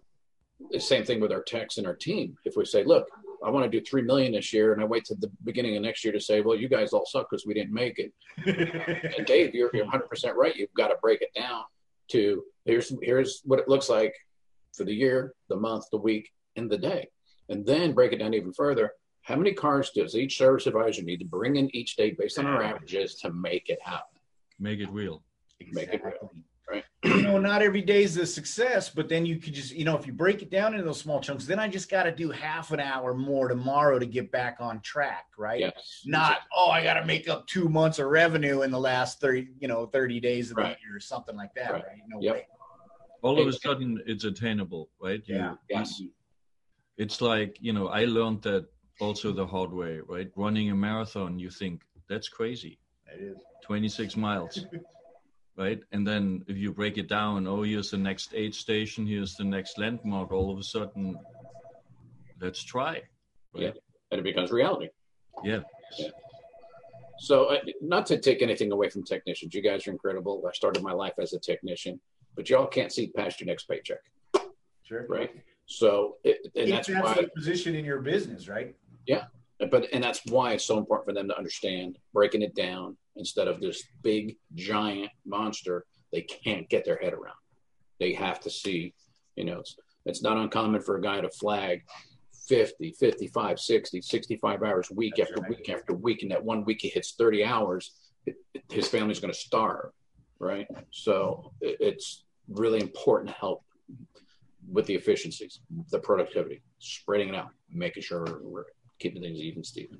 the 0.72 0.80
same 0.80 1.04
thing 1.04 1.20
with 1.20 1.32
our 1.32 1.44
techs 1.44 1.78
and 1.78 1.88
our 1.88 1.96
team. 1.96 2.38
If 2.46 2.56
we 2.56 2.64
say, 2.64 2.84
look, 2.84 3.08
I 3.44 3.50
want 3.50 3.70
to 3.70 3.80
do 3.80 3.84
three 3.84 4.04
million 4.04 4.32
this 4.32 4.54
year, 4.54 4.72
and 4.72 4.82
I 4.82 4.86
wait 4.86 5.06
to 5.06 5.16
the 5.16 5.32
beginning 5.44 5.76
of 5.76 5.84
next 5.84 6.04
year 6.04 6.14
to 6.14 6.22
say, 6.22 6.42
well, 6.42 6.56
you 6.56 6.70
guys 6.70 6.94
all 6.94 7.06
suck 7.06 7.30
because 7.30 7.46
we 7.46 7.54
didn't 7.54 7.74
make 7.74 8.00
it. 8.00 8.14
and 9.18 9.26
Dave, 9.26 9.54
you're, 9.54 9.70
you're 9.74 9.84
100 9.84 10.08
percent 10.08 10.38
right. 10.38 10.56
You've 10.56 10.74
got 10.76 10.88
to 10.88 10.96
break 11.02 11.22
it 11.22 11.34
down 11.36 11.64
to 12.10 12.44
here's 12.66 12.94
here's 13.02 13.42
what 13.44 13.60
it 13.60 13.68
looks 13.68 13.90
like 13.90 14.14
for 14.74 14.84
the 14.84 14.94
year, 14.94 15.34
the 15.50 15.56
month, 15.56 15.86
the 15.92 15.98
week, 15.98 16.32
and 16.56 16.70
the 16.70 16.78
day, 16.78 17.08
and 17.50 17.66
then 17.66 17.94
break 17.94 18.14
it 18.14 18.18
down 18.18 18.34
even 18.34 18.54
further. 18.54 18.92
How 19.22 19.36
many 19.36 19.54
cars 19.54 19.90
does 19.90 20.16
each 20.16 20.38
service 20.38 20.68
advisor 20.68 21.02
need 21.02 21.18
to 21.18 21.26
bring 21.26 21.56
in 21.56 21.76
each 21.76 21.96
day 21.96 22.12
based 22.12 22.38
on 22.38 22.46
our 22.46 22.64
ah. 22.64 22.68
averages 22.68 23.16
to 23.22 23.32
make 23.34 23.70
it 23.70 23.80
happen? 23.82 24.20
Make 24.60 24.80
it 24.80 24.90
real. 24.90 25.24
Exactly. 25.60 25.86
Make 25.86 25.94
it 25.96 26.06
real 26.06 26.32
right? 26.76 26.84
You 27.16 27.22
know, 27.22 27.38
not 27.38 27.62
every 27.62 27.82
day 27.82 28.04
is 28.04 28.18
a 28.18 28.26
success, 28.26 28.90
but 28.90 29.08
then 29.08 29.26
you 29.26 29.38
could 29.38 29.54
just, 29.54 29.72
you 29.72 29.86
know, 29.86 29.96
if 29.96 30.08
you 30.08 30.14
break 30.14 30.42
it 30.42 30.50
down 30.50 30.74
into 30.74 30.84
those 30.84 31.00
small 31.00 31.22
chunks, 31.22 31.46
then 31.46 31.60
I 31.60 31.68
just 31.68 31.90
got 31.90 32.04
to 32.04 32.12
do 32.12 32.32
half 32.32 32.72
an 32.72 32.80
hour 32.80 33.14
more 33.14 33.48
tomorrow 33.48 34.00
to 34.00 34.06
get 34.06 34.32
back 34.32 34.58
on 34.60 34.82
track, 34.82 35.26
right? 35.38 35.60
Yes. 35.60 36.02
Not, 36.06 36.32
exactly. 36.32 36.50
oh, 36.58 36.70
I 36.72 36.84
got 36.84 36.96
to 36.96 37.06
make 37.06 37.30
up 37.30 37.48
two 37.48 37.70
months 37.70 38.00
of 38.00 38.08
revenue 38.08 38.64
in 38.64 38.72
the 38.72 38.80
last 38.80 39.22
30, 39.22 39.50
you 39.60 39.68
know, 39.68 39.86
30 39.86 40.20
days 40.20 40.52
of 40.52 40.58
right. 40.58 40.76
the 40.76 40.82
year 40.82 40.98
or 40.98 41.00
something 41.00 41.36
like 41.36 41.54
that, 41.56 41.74
right? 41.74 41.84
right? 41.84 41.98
No 42.08 42.22
yep. 42.22 42.34
way. 42.34 42.48
All 43.22 43.40
of 43.40 43.48
a 43.48 43.54
sudden 43.54 44.02
it's 44.06 44.24
attainable, 44.24 44.90
right? 45.00 45.22
You, 45.26 45.36
yeah. 45.36 45.56
Yes. 45.70 46.02
It's 46.98 47.22
like, 47.22 47.58
you 47.60 47.74
know, 47.74 47.88
I 47.88 48.06
learned 48.06 48.42
that 48.44 48.68
also 49.00 49.32
the 49.32 49.46
hard 49.46 49.72
way, 49.72 50.00
right? 50.08 50.30
Running 50.36 50.72
a 50.72 50.76
marathon, 50.76 51.40
you 51.40 51.50
think 51.50 51.82
that's 52.10 52.30
crazy. 52.30 52.80
It 53.14 53.22
is. 53.22 53.38
26 53.64 54.18
miles. 54.18 54.66
right? 55.58 55.82
And 55.92 56.06
then 56.06 56.44
if 56.48 56.58
you 56.58 56.72
break 56.72 56.98
it 56.98 57.08
down, 57.08 57.48
oh, 57.48 57.64
here's 57.64 57.92
the 57.92 57.98
next 57.98 58.34
aid 58.34 58.54
station, 58.54 59.06
here's 59.06 59.36
the 59.36 59.44
next 59.44 59.78
landmark, 59.78 60.32
all 60.32 60.52
of 60.52 60.60
a 60.60 60.64
sudden, 60.64 61.18
let's 62.42 62.64
try. 62.64 63.02
Right? 63.54 63.64
Yeah, 63.64 63.72
and 64.12 64.20
it 64.20 64.24
becomes 64.24 64.52
reality. 64.52 64.90
Yeah. 65.44 65.62
yeah. 65.98 66.10
So, 67.20 67.46
uh, 67.46 67.60
not 67.82 68.06
to 68.08 68.18
take 68.18 68.42
anything 68.42 68.72
away 68.72 68.90
from 68.90 69.04
technicians, 69.04 69.54
you 69.54 69.62
guys 69.62 69.88
are 69.88 69.92
incredible. 69.92 70.44
I 70.48 70.52
started 70.54 70.84
my 70.84 70.92
life 70.92 71.14
as 71.18 71.34
a 71.34 71.40
technician, 71.40 72.00
but 72.36 72.50
y'all 72.50 72.68
can't 72.68 72.92
see 72.92 73.08
past 73.08 73.40
your 73.40 73.48
next 73.48 73.68
paycheck. 73.70 74.00
Sure. 74.84 75.06
Right. 75.08 75.32
So, 75.66 76.18
it, 76.24 76.52
and 76.56 76.72
that's, 76.72 76.88
that's 76.88 77.02
why 77.02 77.26
position 77.36 77.76
in 77.76 77.86
your 77.86 78.00
business, 78.00 78.48
right? 78.48 78.76
Yeah, 79.08 79.26
but 79.72 79.88
and 79.94 80.04
that's 80.04 80.22
why 80.26 80.52
it's 80.52 80.66
so 80.66 80.78
important 80.78 81.08
for 81.08 81.14
them 81.14 81.28
to 81.28 81.38
understand 81.38 81.98
breaking 82.14 82.42
it 82.42 82.56
down 82.56 82.98
instead 83.16 83.48
of 83.48 83.62
this 83.62 83.84
big 84.02 84.36
giant 84.54 85.12
monster 85.26 85.86
they 86.16 86.22
can't 86.22 86.70
get 86.70 86.86
their 86.86 86.98
head 86.98 87.14
around. 87.14 87.36
They 88.00 88.14
have 88.14 88.40
to 88.42 88.50
see, 88.50 88.94
you 89.36 89.44
know, 89.44 89.60
it's, 89.60 89.76
it's 90.06 90.24
not 90.24 90.38
uncommon 90.38 90.82
for 90.82 90.96
a 90.96 91.02
guy 91.02 91.20
to 91.20 91.30
flag 91.30 91.84
50, 92.48 92.94
55, 92.98 93.60
60, 93.60 94.02
65 94.02 94.64
hours 94.64 94.90
week 94.92 95.16
That's 95.18 95.30
after 95.30 95.42
right. 95.42 95.50
week 95.50 95.70
after 95.70 95.94
week. 95.94 96.22
And 96.22 96.32
that 96.32 96.44
one 96.44 96.64
week 96.64 96.82
he 96.82 96.88
hits 96.88 97.16
30 97.18 97.44
hours, 97.44 97.92
it, 98.26 98.36
it, 98.54 98.64
his 98.72 98.88
family's 98.88 99.20
going 99.20 99.34
to 99.34 99.40
starve, 99.40 99.92
right? 100.40 100.68
So 100.92 101.52
it, 101.60 101.78
it's 101.80 102.24
really 102.48 102.80
important 102.80 103.30
to 103.32 103.36
help 103.36 103.64
with 104.72 104.86
the 104.86 104.96
efficiencies, 104.96 105.60
the 105.92 106.00
productivity, 106.00 106.62
spreading 106.80 107.30
it 107.30 107.36
out, 107.36 107.50
making 107.70 108.04
sure 108.04 108.40
we're 108.42 108.66
keeping 109.00 109.22
things 109.22 109.40
even, 109.40 109.64
Stephen. 109.64 110.00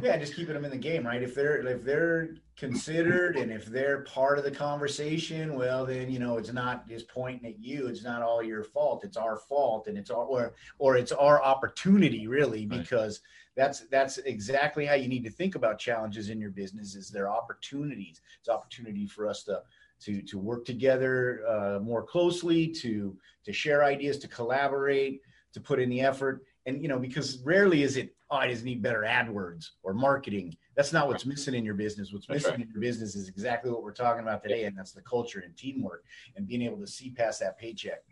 Yeah, 0.00 0.16
just 0.16 0.34
keeping 0.34 0.54
them 0.54 0.64
in 0.64 0.70
the 0.70 0.78
game, 0.78 1.06
right? 1.06 1.22
If 1.22 1.34
they're 1.34 1.64
if 1.66 1.84
they're 1.84 2.36
considered 2.56 3.36
and 3.36 3.52
if 3.52 3.66
they're 3.66 4.00
part 4.00 4.38
of 4.38 4.44
the 4.44 4.50
conversation, 4.50 5.54
well, 5.54 5.84
then 5.84 6.10
you 6.10 6.18
know 6.18 6.38
it's 6.38 6.52
not 6.52 6.88
just 6.88 7.08
pointing 7.08 7.46
at 7.46 7.60
you. 7.60 7.88
It's 7.88 8.02
not 8.02 8.22
all 8.22 8.42
your 8.42 8.64
fault. 8.64 9.04
It's 9.04 9.18
our 9.18 9.36
fault, 9.36 9.86
and 9.88 9.98
it's 9.98 10.10
our 10.10 10.24
or 10.24 10.54
or 10.78 10.96
it's 10.96 11.12
our 11.12 11.42
opportunity, 11.42 12.26
really, 12.26 12.64
because 12.64 13.20
right. 13.20 13.64
that's 13.64 13.80
that's 13.90 14.16
exactly 14.18 14.86
how 14.86 14.94
you 14.94 15.08
need 15.08 15.24
to 15.24 15.30
think 15.30 15.56
about 15.56 15.78
challenges 15.78 16.30
in 16.30 16.40
your 16.40 16.50
business. 16.50 16.94
Is 16.94 17.10
there 17.10 17.30
opportunities? 17.30 18.22
It's 18.40 18.48
opportunity 18.48 19.06
for 19.06 19.28
us 19.28 19.44
to 19.44 19.62
to 20.04 20.22
to 20.22 20.38
work 20.38 20.64
together 20.64 21.42
uh, 21.46 21.78
more 21.80 22.02
closely, 22.02 22.66
to 22.80 23.16
to 23.44 23.52
share 23.52 23.84
ideas, 23.84 24.18
to 24.20 24.28
collaborate, 24.28 25.20
to 25.52 25.60
put 25.60 25.78
in 25.78 25.90
the 25.90 26.00
effort 26.00 26.44
and 26.66 26.82
you 26.82 26.88
know 26.88 26.98
because 26.98 27.38
rarely 27.44 27.82
is 27.82 27.96
it 27.96 28.14
oh 28.30 28.36
i 28.36 28.48
just 28.48 28.64
need 28.64 28.82
better 28.82 29.02
adwords 29.02 29.70
or 29.82 29.94
marketing. 29.94 30.54
That's 30.74 30.92
not 30.92 31.06
what's 31.06 31.26
missing 31.26 31.54
in 31.54 31.66
your 31.66 31.74
business. 31.74 32.14
What's 32.14 32.28
missing 32.30 32.52
right. 32.52 32.60
in 32.60 32.70
your 32.70 32.80
business 32.80 33.14
is 33.14 33.28
exactly 33.28 33.70
what 33.70 33.82
we're 33.82 33.92
talking 33.92 34.22
about 34.22 34.42
today 34.42 34.64
and 34.64 34.76
that's 34.76 34.92
the 34.92 35.02
culture 35.02 35.40
and 35.40 35.54
teamwork 35.54 36.04
and 36.34 36.46
being 36.46 36.62
able 36.62 36.78
to 36.78 36.86
see 36.86 37.10
past 37.10 37.40
that 37.40 37.58
paycheck. 37.58 38.02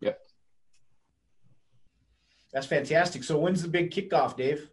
Yep. 0.00 0.18
That's 2.52 2.66
fantastic. 2.66 3.22
So 3.22 3.38
when's 3.38 3.62
the 3.62 3.68
big 3.68 3.92
kickoff 3.92 4.36
dave? 4.36 4.68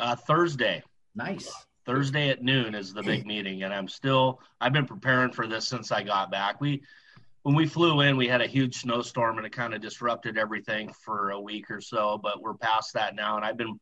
Uh, 0.00 0.16
thursday. 0.16 0.82
Nice. 1.14 1.52
Thursday 1.86 2.30
at 2.30 2.42
noon 2.42 2.74
is 2.74 2.92
the 2.92 3.02
big 3.04 3.24
meeting 3.32 3.62
and 3.62 3.72
i'm 3.72 3.88
still 3.88 4.40
i've 4.60 4.72
been 4.72 4.86
preparing 4.86 5.32
for 5.32 5.46
this 5.46 5.68
since 5.68 5.92
i 5.92 6.02
got 6.02 6.30
back. 6.30 6.60
We 6.60 6.82
when 7.42 7.56
we 7.56 7.66
flew 7.66 8.00
in, 8.02 8.16
we 8.16 8.28
had 8.28 8.40
a 8.40 8.46
huge 8.46 8.76
snowstorm 8.76 9.36
and 9.36 9.46
it 9.46 9.52
kind 9.52 9.74
of 9.74 9.80
disrupted 9.80 10.38
everything 10.38 10.92
for 11.04 11.30
a 11.30 11.40
week 11.40 11.70
or 11.70 11.80
so, 11.80 12.18
but 12.22 12.40
we're 12.40 12.54
past 12.54 12.94
that 12.94 13.16
now. 13.16 13.36
And 13.36 13.44
I've 13.44 13.56
been 13.56 13.78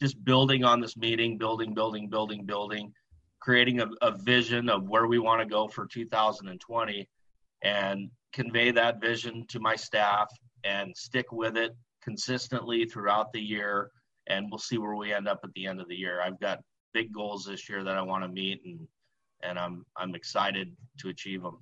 just 0.00 0.22
building 0.24 0.64
on 0.64 0.80
this 0.80 0.96
meeting, 0.96 1.36
building, 1.36 1.74
building, 1.74 2.08
building, 2.08 2.46
building, 2.46 2.92
creating 3.40 3.80
a, 3.80 3.88
a 4.00 4.16
vision 4.16 4.70
of 4.70 4.88
where 4.88 5.06
we 5.06 5.18
want 5.18 5.40
to 5.40 5.46
go 5.46 5.68
for 5.68 5.86
2020 5.86 7.08
and 7.62 8.10
convey 8.32 8.70
that 8.70 9.00
vision 9.00 9.46
to 9.48 9.60
my 9.60 9.76
staff 9.76 10.28
and 10.64 10.96
stick 10.96 11.32
with 11.32 11.56
it 11.56 11.76
consistently 12.02 12.86
throughout 12.86 13.30
the 13.32 13.40
year. 13.40 13.90
And 14.28 14.46
we'll 14.50 14.58
see 14.58 14.78
where 14.78 14.96
we 14.96 15.12
end 15.12 15.28
up 15.28 15.40
at 15.44 15.52
the 15.54 15.66
end 15.66 15.80
of 15.80 15.88
the 15.88 15.96
year. 15.96 16.22
I've 16.22 16.40
got 16.40 16.60
big 16.94 17.12
goals 17.12 17.44
this 17.44 17.68
year 17.68 17.84
that 17.84 17.96
I 17.96 18.02
want 18.02 18.24
to 18.24 18.28
meet 18.28 18.62
and, 18.64 18.80
and 19.42 19.58
I'm, 19.58 19.84
I'm 19.98 20.14
excited 20.14 20.74
to 21.00 21.10
achieve 21.10 21.42
them. 21.42 21.58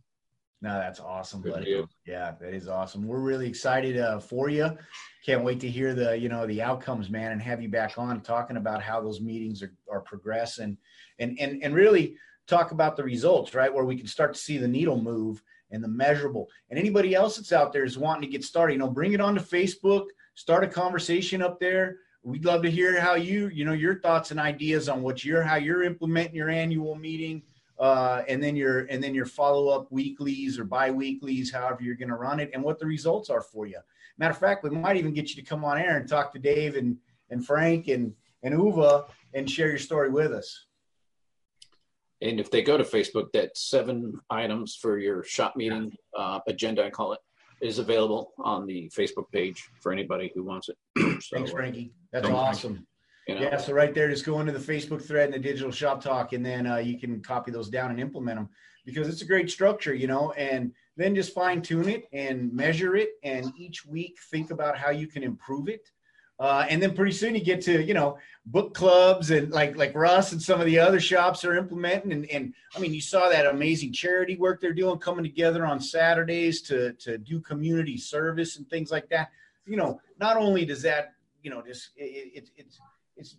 No, 0.63 0.79
that's 0.79 1.01
awesome, 1.01 1.41
buddy. 1.41 1.83
Yeah, 2.07 2.35
that 2.39 2.53
is 2.53 2.69
awesome. 2.69 3.07
We're 3.07 3.21
really 3.21 3.49
excited 3.49 3.99
uh, 3.99 4.19
for 4.19 4.51
you. 4.51 4.77
Can't 5.25 5.43
wait 5.43 5.61
to 5.61 5.71
hear 5.71 5.95
the 5.95 6.19
you 6.19 6.29
know 6.29 6.47
the 6.47 6.61
outcomes, 6.61 7.09
man, 7.09 7.33
and 7.33 7.41
have 7.41 7.63
you 7.63 7.69
back 7.69 7.97
on 7.97 8.21
talking 8.21 8.59
about 8.59 8.83
how 8.83 9.01
those 9.01 9.23
meetings 9.23 9.63
are, 9.63 9.73
are 9.91 10.01
progressing, 10.01 10.77
and 11.19 11.39
and 11.41 11.63
and 11.63 11.75
really 11.75 12.17
talk 12.47 12.73
about 12.73 12.97
the 12.97 13.05
results, 13.05 13.55
right? 13.55 13.73
Where 13.73 13.85
we 13.85 13.97
can 13.97 14.07
start 14.07 14.35
to 14.35 14.41
see 14.41 14.59
the 14.59 14.69
needle 14.69 15.01
move 15.01 15.43
and 15.71 15.83
the 15.83 15.89
measurable. 15.89 16.49
And 16.69 16.79
anybody 16.79 17.15
else 17.15 17.37
that's 17.37 17.53
out 17.53 17.73
there 17.73 17.85
is 17.85 17.97
wanting 17.97 18.23
to 18.23 18.33
get 18.33 18.45
started, 18.45 18.75
you 18.75 18.79
know, 18.81 18.91
bring 18.91 19.13
it 19.13 19.21
onto 19.21 19.41
Facebook, 19.41 20.07
start 20.35 20.65
a 20.65 20.69
conversation 20.69 21.43
up 21.43 21.61
there. 21.61 21.99
We'd 22.23 22.45
love 22.45 22.63
to 22.63 22.71
hear 22.71 23.01
how 23.01 23.15
you, 23.15 23.49
you 23.49 23.65
know, 23.65 23.73
your 23.73 24.01
thoughts 24.01 24.31
and 24.31 24.41
ideas 24.41 24.89
on 24.89 25.01
what 25.01 25.25
you're 25.25 25.43
how 25.43 25.57
you're 25.57 25.85
implementing 25.85 26.35
your 26.35 26.51
annual 26.51 26.97
meeting 26.97 27.43
uh, 27.81 28.23
and 28.29 28.43
then 28.43 28.55
your 28.55 28.81
and 28.91 29.03
then 29.03 29.15
your 29.15 29.25
follow 29.25 29.69
up 29.69 29.91
weeklies 29.91 30.59
or 30.59 30.65
bi-weeklies, 30.65 31.51
however 31.51 31.83
you're 31.83 31.97
going 31.97 32.11
to 32.11 32.15
run 32.15 32.39
it, 32.39 32.51
and 32.53 32.63
what 32.63 32.79
the 32.79 32.87
results 32.87 33.31
are 33.31 33.41
for 33.41 33.67
you. 33.67 33.79
Matter 34.19 34.33
of 34.33 34.39
fact, 34.39 34.63
we 34.63 34.71
might 34.71 34.99
even 34.99 35.15
get 35.15 35.31
you 35.31 35.37
to 35.37 35.43
come 35.43 35.65
on 35.65 35.79
air 35.79 35.97
and 35.97 36.07
talk 36.07 36.33
to 36.35 36.39
Dave 36.39 36.77
and 36.77 36.99
and 37.31 37.45
Frank 37.45 37.89
and 37.89 38.13
and 38.43 38.55
Uwe 38.55 39.09
and 39.33 39.51
share 39.51 39.69
your 39.69 39.79
story 39.79 40.11
with 40.11 40.33
us. 40.33 40.67
And 42.23 42.39
if 42.39 42.51
they 42.51 42.61
go 42.61 42.77
to 42.77 42.85
Facebook, 42.85 43.33
that 43.33 43.57
seven 43.57 44.21
items 44.29 44.77
for 44.77 44.99
your 44.99 45.25
shop 45.25 45.57
meeting 45.57 45.97
uh, 46.15 46.41
agenda, 46.47 46.85
I 46.85 46.91
call 46.91 47.15
it, 47.15 47.21
is 47.63 47.79
available 47.79 48.33
on 48.39 48.67
the 48.67 48.91
Facebook 48.95 49.31
page 49.33 49.71
for 49.81 49.91
anybody 49.91 50.31
who 50.35 50.45
wants 50.45 50.69
it. 50.69 50.77
so, 51.23 51.37
Thanks, 51.37 51.51
Frankie. 51.51 51.93
That's 52.13 52.29
awesome. 52.29 52.87
You 53.27 53.35
know? 53.37 53.43
Yeah, 53.43 53.57
so 53.59 53.73
right 53.73 53.95
there, 53.95 54.09
just 54.09 54.25
go 54.25 54.41
into 54.41 54.53
the 54.53 54.59
Facebook 54.59 55.03
thread 55.03 55.27
and 55.27 55.35
the 55.35 55.39
digital 55.39 55.71
shop 55.71 56.03
talk, 56.03 56.33
and 56.33 56.45
then 56.45 56.67
uh, 56.67 56.77
you 56.77 56.99
can 56.99 57.21
copy 57.23 57.51
those 57.51 57.69
down 57.69 57.91
and 57.91 58.01
implement 58.01 58.39
them 58.39 58.49
because 58.85 59.09
it's 59.09 59.23
a 59.23 59.27
great 59.27 59.51
structure, 59.51 59.95
you 59.95 60.07
know. 60.07 60.33
And 60.33 60.73
then 60.97 61.15
just 61.15 61.35
fine 61.35 61.63
tune 61.63 61.89
it 61.89 62.09
and 62.13 62.53
measure 62.53 62.97
it, 62.97 63.11
and 63.23 63.53
each 63.57 63.87
week 63.87 64.19
think 64.31 64.51
about 64.51 64.77
how 64.77 64.91
you 64.91 65.07
can 65.07 65.23
improve 65.23 65.69
it. 65.69 65.91
Uh, 66.41 66.65
and 66.71 66.83
then 66.83 66.95
pretty 66.95 67.13
soon 67.13 67.35
you 67.35 67.45
get 67.45 67.61
to 67.61 67.83
you 67.83 67.93
know 67.93 68.17
book 68.47 68.73
clubs 68.73 69.31
and 69.31 69.51
like 69.51 69.77
like 69.77 69.95
Russ 69.95 70.33
and 70.33 70.41
some 70.41 70.59
of 70.59 70.65
the 70.65 70.79
other 70.79 70.99
shops 70.99 71.45
are 71.45 71.55
implementing 71.55 72.13
and 72.13 72.25
and 72.31 72.55
I 72.75 72.79
mean 72.79 72.95
you 72.95 73.03
saw 73.03 73.29
that 73.29 73.45
amazing 73.45 73.93
charity 73.93 74.37
work 74.37 74.59
they're 74.59 74.73
doing 74.73 74.99
coming 74.99 75.23
together 75.23 75.67
on 75.67 75.81
Saturdays 75.81 76.63
to 76.63 76.95
to 76.95 77.19
do 77.19 77.41
community 77.43 77.99
service 77.99 78.57
and 78.57 78.67
things 78.71 78.91
like 78.91 79.11
that. 79.11 79.29
You 79.67 79.77
know, 79.77 80.01
not 80.19 80.39
only 80.39 80.65
does 80.65 80.81
that 80.81 81.13
you 81.43 81.51
know 81.51 81.61
just 81.61 81.91
it, 81.95 82.33
it, 82.35 82.51
it's 82.57 82.81
it's 83.21 83.37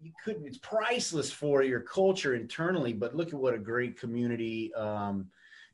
you 0.00 0.12
couldn't. 0.24 0.46
It's 0.46 0.58
priceless 0.58 1.30
for 1.30 1.62
your 1.62 1.80
culture 1.80 2.34
internally. 2.34 2.92
But 2.92 3.16
look 3.16 3.28
at 3.28 3.34
what 3.34 3.54
a 3.54 3.58
great 3.58 3.98
community, 3.98 4.72
um, 4.74 5.26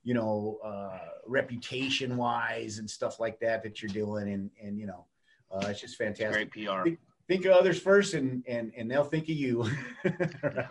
you 0.03 0.15
know, 0.15 0.59
uh, 0.65 0.99
reputation 1.27 2.17
wise 2.17 2.79
and 2.79 2.89
stuff 2.89 3.21
like 3.21 3.39
that 3.41 3.63
that 3.63 3.83
you're 3.83 3.91
doing, 3.91 4.33
and 4.33 4.51
and 4.63 4.79
you 4.79 4.87
know, 4.87 5.05
uh, 5.51 5.67
it's 5.69 5.81
just 5.81 5.97
fantastic. 5.97 6.53
Great 6.53 6.67
PR. 6.67 6.83
Think, 6.83 6.99
think, 7.29 7.45
of 7.45 7.53
others 7.53 7.81
first, 7.81 8.15
and 8.15 8.43
and 8.47 8.73
and 8.77 8.91
they'll 8.91 9.05
think 9.05 9.25
of 9.25 9.37
you. 9.37 9.71
right? 10.05 10.67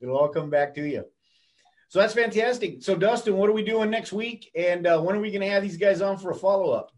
It'll 0.00 0.16
all 0.16 0.28
come 0.28 0.50
back 0.50 0.74
to 0.76 0.82
you. 0.82 1.04
So 1.88 1.98
that's 1.98 2.14
fantastic. 2.14 2.82
So 2.82 2.96
Dustin, 2.96 3.36
what 3.36 3.50
are 3.50 3.52
we 3.52 3.62
doing 3.62 3.90
next 3.90 4.12
week, 4.12 4.50
and 4.54 4.86
uh, 4.86 5.00
when 5.00 5.14
are 5.14 5.20
we 5.20 5.30
going 5.30 5.42
to 5.42 5.50
have 5.50 5.62
these 5.62 5.76
guys 5.76 6.00
on 6.00 6.16
for 6.16 6.30
a 6.30 6.34
follow 6.34 6.70
up? 6.72 6.90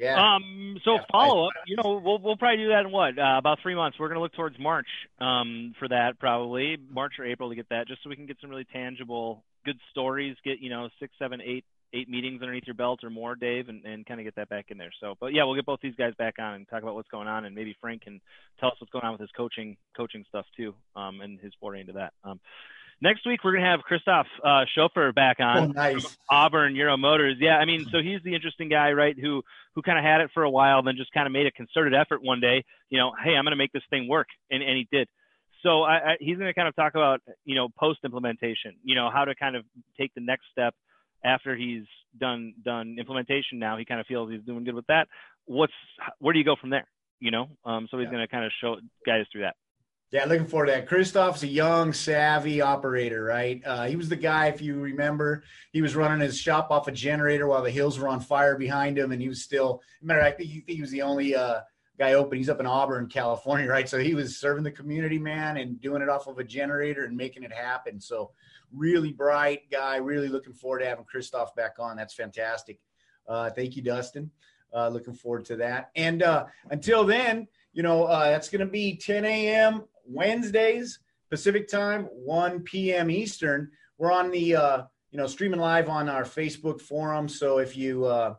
Yeah. 0.00 0.34
Um. 0.34 0.78
So 0.84 0.94
yeah, 0.94 1.04
follow 1.12 1.46
up. 1.46 1.52
You 1.66 1.76
know, 1.76 2.00
we'll 2.02 2.18
we'll 2.18 2.36
probably 2.36 2.56
do 2.56 2.68
that 2.70 2.86
in 2.86 2.90
what 2.90 3.18
uh, 3.18 3.36
about 3.38 3.58
three 3.62 3.74
months. 3.74 3.98
We're 3.98 4.08
going 4.08 4.16
to 4.16 4.22
look 4.22 4.32
towards 4.32 4.58
March. 4.58 4.86
Um. 5.20 5.74
For 5.78 5.88
that, 5.88 6.18
probably 6.18 6.78
March 6.90 7.14
or 7.18 7.26
April 7.26 7.50
to 7.50 7.54
get 7.54 7.68
that, 7.68 7.86
just 7.86 8.02
so 8.02 8.08
we 8.10 8.16
can 8.16 8.26
get 8.26 8.38
some 8.40 8.48
really 8.48 8.66
tangible, 8.72 9.44
good 9.64 9.78
stories. 9.90 10.36
Get 10.42 10.60
you 10.60 10.70
know 10.70 10.88
six, 10.98 11.12
seven, 11.18 11.40
eight, 11.42 11.64
eight 11.92 12.08
meetings 12.08 12.40
underneath 12.40 12.64
your 12.66 12.74
belt 12.74 13.04
or 13.04 13.10
more, 13.10 13.34
Dave, 13.34 13.68
and, 13.68 13.84
and 13.84 14.06
kind 14.06 14.20
of 14.20 14.24
get 14.24 14.36
that 14.36 14.48
back 14.48 14.66
in 14.70 14.78
there. 14.78 14.92
So, 15.00 15.16
but 15.20 15.34
yeah, 15.34 15.44
we'll 15.44 15.54
get 15.54 15.66
both 15.66 15.80
these 15.82 15.94
guys 15.96 16.14
back 16.16 16.36
on 16.38 16.54
and 16.54 16.68
talk 16.68 16.82
about 16.82 16.94
what's 16.94 17.08
going 17.08 17.28
on, 17.28 17.44
and 17.44 17.54
maybe 17.54 17.76
Frank 17.80 18.02
can 18.02 18.20
tell 18.58 18.70
us 18.70 18.76
what's 18.80 18.92
going 18.92 19.04
on 19.04 19.12
with 19.12 19.20
his 19.20 19.30
coaching 19.36 19.76
coaching 19.96 20.24
stuff 20.28 20.46
too, 20.56 20.74
um, 20.96 21.20
and 21.20 21.38
his 21.40 21.52
foray 21.60 21.80
into 21.80 21.92
that. 21.94 22.12
Um, 22.24 22.40
next 23.00 23.26
week 23.26 23.42
we're 23.44 23.52
gonna 23.52 23.66
have 23.66 23.80
Christoph 23.80 24.26
uh, 24.44 24.64
Schofer 24.76 25.14
back 25.14 25.38
on 25.40 25.58
oh, 25.58 25.66
nice. 25.66 26.16
Auburn 26.30 26.74
Euro 26.76 26.96
Motors. 26.96 27.36
Yeah, 27.38 27.56
I 27.56 27.64
mean, 27.64 27.86
so 27.90 27.98
he's 28.02 28.22
the 28.24 28.34
interesting 28.34 28.68
guy, 28.68 28.92
right? 28.92 29.16
Who 29.18 29.42
who 29.74 29.82
kind 29.82 29.98
of 29.98 30.04
had 30.04 30.20
it 30.20 30.30
for 30.34 30.42
a 30.42 30.50
while, 30.50 30.82
then 30.82 30.96
just 30.96 31.12
kind 31.12 31.26
of 31.26 31.32
made 31.32 31.46
a 31.46 31.52
concerted 31.52 31.94
effort 31.94 32.22
one 32.22 32.40
day. 32.40 32.64
You 32.88 32.98
know, 32.98 33.12
hey, 33.22 33.34
I'm 33.36 33.44
gonna 33.44 33.56
make 33.56 33.72
this 33.72 33.82
thing 33.90 34.08
work, 34.08 34.28
and 34.50 34.62
and 34.62 34.76
he 34.76 34.88
did. 34.90 35.08
So 35.62 35.82
I, 35.82 35.94
I, 35.94 36.16
he's 36.20 36.38
gonna 36.38 36.54
kind 36.54 36.68
of 36.68 36.76
talk 36.76 36.94
about 36.94 37.20
you 37.44 37.54
know 37.54 37.68
post 37.78 38.00
implementation. 38.04 38.76
You 38.82 38.94
know 38.94 39.10
how 39.12 39.24
to 39.24 39.34
kind 39.34 39.56
of 39.56 39.64
take 39.98 40.12
the 40.14 40.20
next 40.20 40.44
step 40.52 40.74
after 41.24 41.56
he's 41.56 41.84
done 42.18 42.54
done 42.64 42.96
implementation. 42.98 43.58
Now 43.58 43.76
he 43.76 43.84
kind 43.84 44.00
of 44.00 44.06
feels 44.06 44.30
he's 44.30 44.42
doing 44.42 44.64
good 44.64 44.74
with 44.74 44.86
that. 44.86 45.08
What's 45.46 45.72
where 46.18 46.32
do 46.32 46.38
you 46.38 46.44
go 46.44 46.56
from 46.60 46.70
there? 46.70 46.86
You 47.18 47.30
know, 47.30 47.48
um, 47.64 47.88
so 47.90 47.98
he's 47.98 48.06
yeah. 48.06 48.12
gonna 48.12 48.28
kind 48.28 48.44
of 48.44 48.52
show 48.60 48.76
guide 49.06 49.20
us 49.20 49.26
through 49.32 49.42
that. 49.42 49.56
Yeah, 50.12 50.24
looking 50.24 50.46
forward 50.46 50.66
to 50.66 50.72
that. 50.72 50.88
Christoph's 50.88 51.44
a 51.44 51.46
young, 51.46 51.92
savvy 51.92 52.60
operator, 52.60 53.22
right? 53.22 53.62
Uh, 53.64 53.86
he 53.86 53.94
was 53.94 54.08
the 54.08 54.16
guy, 54.16 54.48
if 54.48 54.60
you 54.60 54.80
remember, 54.80 55.44
he 55.72 55.82
was 55.82 55.94
running 55.94 56.18
his 56.18 56.36
shop 56.36 56.72
off 56.72 56.88
a 56.88 56.92
generator 56.92 57.46
while 57.46 57.62
the 57.62 57.70
hills 57.70 57.96
were 57.96 58.08
on 58.08 58.18
fire 58.18 58.56
behind 58.58 58.98
him, 58.98 59.12
and 59.12 59.22
he 59.22 59.28
was 59.28 59.42
still. 59.42 59.82
Matter, 60.02 60.22
I 60.22 60.32
think 60.32 60.64
he 60.66 60.80
was 60.80 60.90
the 60.90 61.02
only 61.02 61.36
uh, 61.36 61.60
guy 61.96 62.14
open. 62.14 62.38
He's 62.38 62.48
up 62.48 62.58
in 62.58 62.66
Auburn, 62.66 63.06
California, 63.06 63.68
right? 63.68 63.88
So 63.88 63.98
he 63.98 64.14
was 64.14 64.40
serving 64.40 64.64
the 64.64 64.72
community, 64.72 65.18
man, 65.18 65.58
and 65.58 65.80
doing 65.80 66.02
it 66.02 66.08
off 66.08 66.26
of 66.26 66.38
a 66.38 66.44
generator 66.44 67.04
and 67.04 67.16
making 67.16 67.44
it 67.44 67.52
happen. 67.52 68.00
So 68.00 68.32
really 68.72 69.12
bright 69.12 69.70
guy. 69.70 69.96
Really 69.96 70.28
looking 70.28 70.54
forward 70.54 70.80
to 70.80 70.86
having 70.86 71.04
Christoph 71.04 71.54
back 71.54 71.74
on. 71.78 71.96
That's 71.96 72.14
fantastic. 72.14 72.80
Uh, 73.28 73.50
thank 73.50 73.76
you, 73.76 73.82
Dustin. 73.82 74.30
Uh, 74.74 74.88
looking 74.88 75.14
forward 75.14 75.44
to 75.44 75.56
that. 75.56 75.90
And 75.94 76.22
uh, 76.22 76.46
until 76.70 77.04
then, 77.04 77.46
you 77.72 77.82
know, 77.82 78.04
uh, 78.04 78.30
that's 78.30 78.48
going 78.48 78.64
to 78.64 78.70
be 78.70 78.96
10 78.96 79.24
a.m. 79.24 79.84
Wednesdays 80.06 80.98
Pacific 81.30 81.68
time, 81.68 82.04
1 82.12 82.60
p.m. 82.60 83.10
Eastern. 83.10 83.70
We're 83.98 84.12
on 84.12 84.30
the 84.30 84.56
uh, 84.56 84.82
you 85.10 85.18
know 85.18 85.26
streaming 85.26 85.60
live 85.60 85.88
on 85.88 86.08
our 86.08 86.24
Facebook 86.24 86.80
forum. 86.80 87.28
So 87.28 87.58
if 87.58 87.76
you 87.76 88.04
uh, 88.04 88.34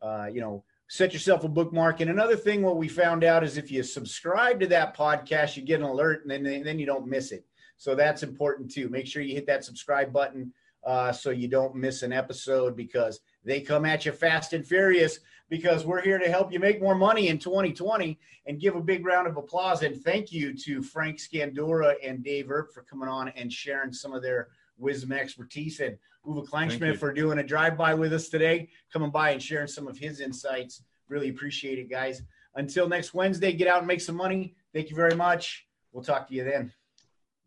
uh, 0.00 0.28
you 0.32 0.40
know 0.40 0.64
set 0.88 1.12
yourself 1.12 1.44
a 1.44 1.48
bookmark. 1.48 2.00
And 2.00 2.10
another 2.10 2.34
thing, 2.34 2.62
what 2.62 2.76
we 2.76 2.88
found 2.88 3.22
out 3.22 3.44
is 3.44 3.56
if 3.56 3.70
you 3.70 3.84
subscribe 3.84 4.58
to 4.58 4.66
that 4.68 4.96
podcast, 4.96 5.56
you 5.56 5.62
get 5.62 5.80
an 5.80 5.86
alert, 5.86 6.22
and 6.22 6.30
then 6.46 6.62
then 6.64 6.78
you 6.78 6.86
don't 6.86 7.06
miss 7.06 7.30
it. 7.32 7.44
So 7.76 7.94
that's 7.94 8.22
important 8.22 8.70
too. 8.70 8.88
Make 8.88 9.06
sure 9.06 9.22
you 9.22 9.34
hit 9.34 9.46
that 9.46 9.64
subscribe 9.64 10.12
button 10.12 10.52
uh, 10.84 11.12
so 11.12 11.30
you 11.30 11.48
don't 11.48 11.74
miss 11.74 12.02
an 12.02 12.12
episode 12.12 12.76
because 12.76 13.20
they 13.44 13.60
come 13.60 13.84
at 13.84 14.04
you 14.04 14.12
fast 14.12 14.52
and 14.52 14.66
furious 14.66 15.20
because 15.50 15.84
we're 15.84 16.00
here 16.00 16.18
to 16.18 16.30
help 16.30 16.52
you 16.52 16.58
make 16.58 16.80
more 16.80 16.94
money 16.94 17.28
in 17.28 17.38
2020 17.38 18.18
and 18.46 18.60
give 18.60 18.76
a 18.76 18.80
big 18.80 19.04
round 19.04 19.26
of 19.26 19.36
applause 19.36 19.82
and 19.82 20.02
thank 20.02 20.32
you 20.32 20.56
to 20.56 20.82
Frank 20.82 21.18
Scandura 21.18 21.96
and 22.02 22.24
Dave 22.24 22.50
Earp 22.50 22.72
for 22.72 22.82
coming 22.82 23.08
on 23.08 23.28
and 23.30 23.52
sharing 23.52 23.92
some 23.92 24.14
of 24.14 24.22
their 24.22 24.48
wisdom 24.78 25.12
expertise 25.12 25.80
and 25.80 25.98
Uwe 26.26 26.46
Kleinschmidt 26.46 26.98
for 26.98 27.12
doing 27.12 27.38
a 27.38 27.42
drive-by 27.42 27.94
with 27.94 28.12
us 28.12 28.28
today, 28.28 28.68
coming 28.92 29.10
by 29.10 29.30
and 29.30 29.42
sharing 29.42 29.68
some 29.68 29.88
of 29.88 29.98
his 29.98 30.20
insights. 30.20 30.82
Really 31.08 31.30
appreciate 31.30 31.78
it, 31.78 31.90
guys. 31.90 32.22
Until 32.54 32.88
next 32.88 33.12
Wednesday, 33.14 33.52
get 33.52 33.68
out 33.68 33.78
and 33.78 33.86
make 33.86 34.00
some 34.00 34.16
money. 34.16 34.54
Thank 34.72 34.90
you 34.90 34.96
very 34.96 35.14
much. 35.14 35.66
We'll 35.92 36.04
talk 36.04 36.28
to 36.28 36.34
you 36.34 36.44
then. 36.44 36.72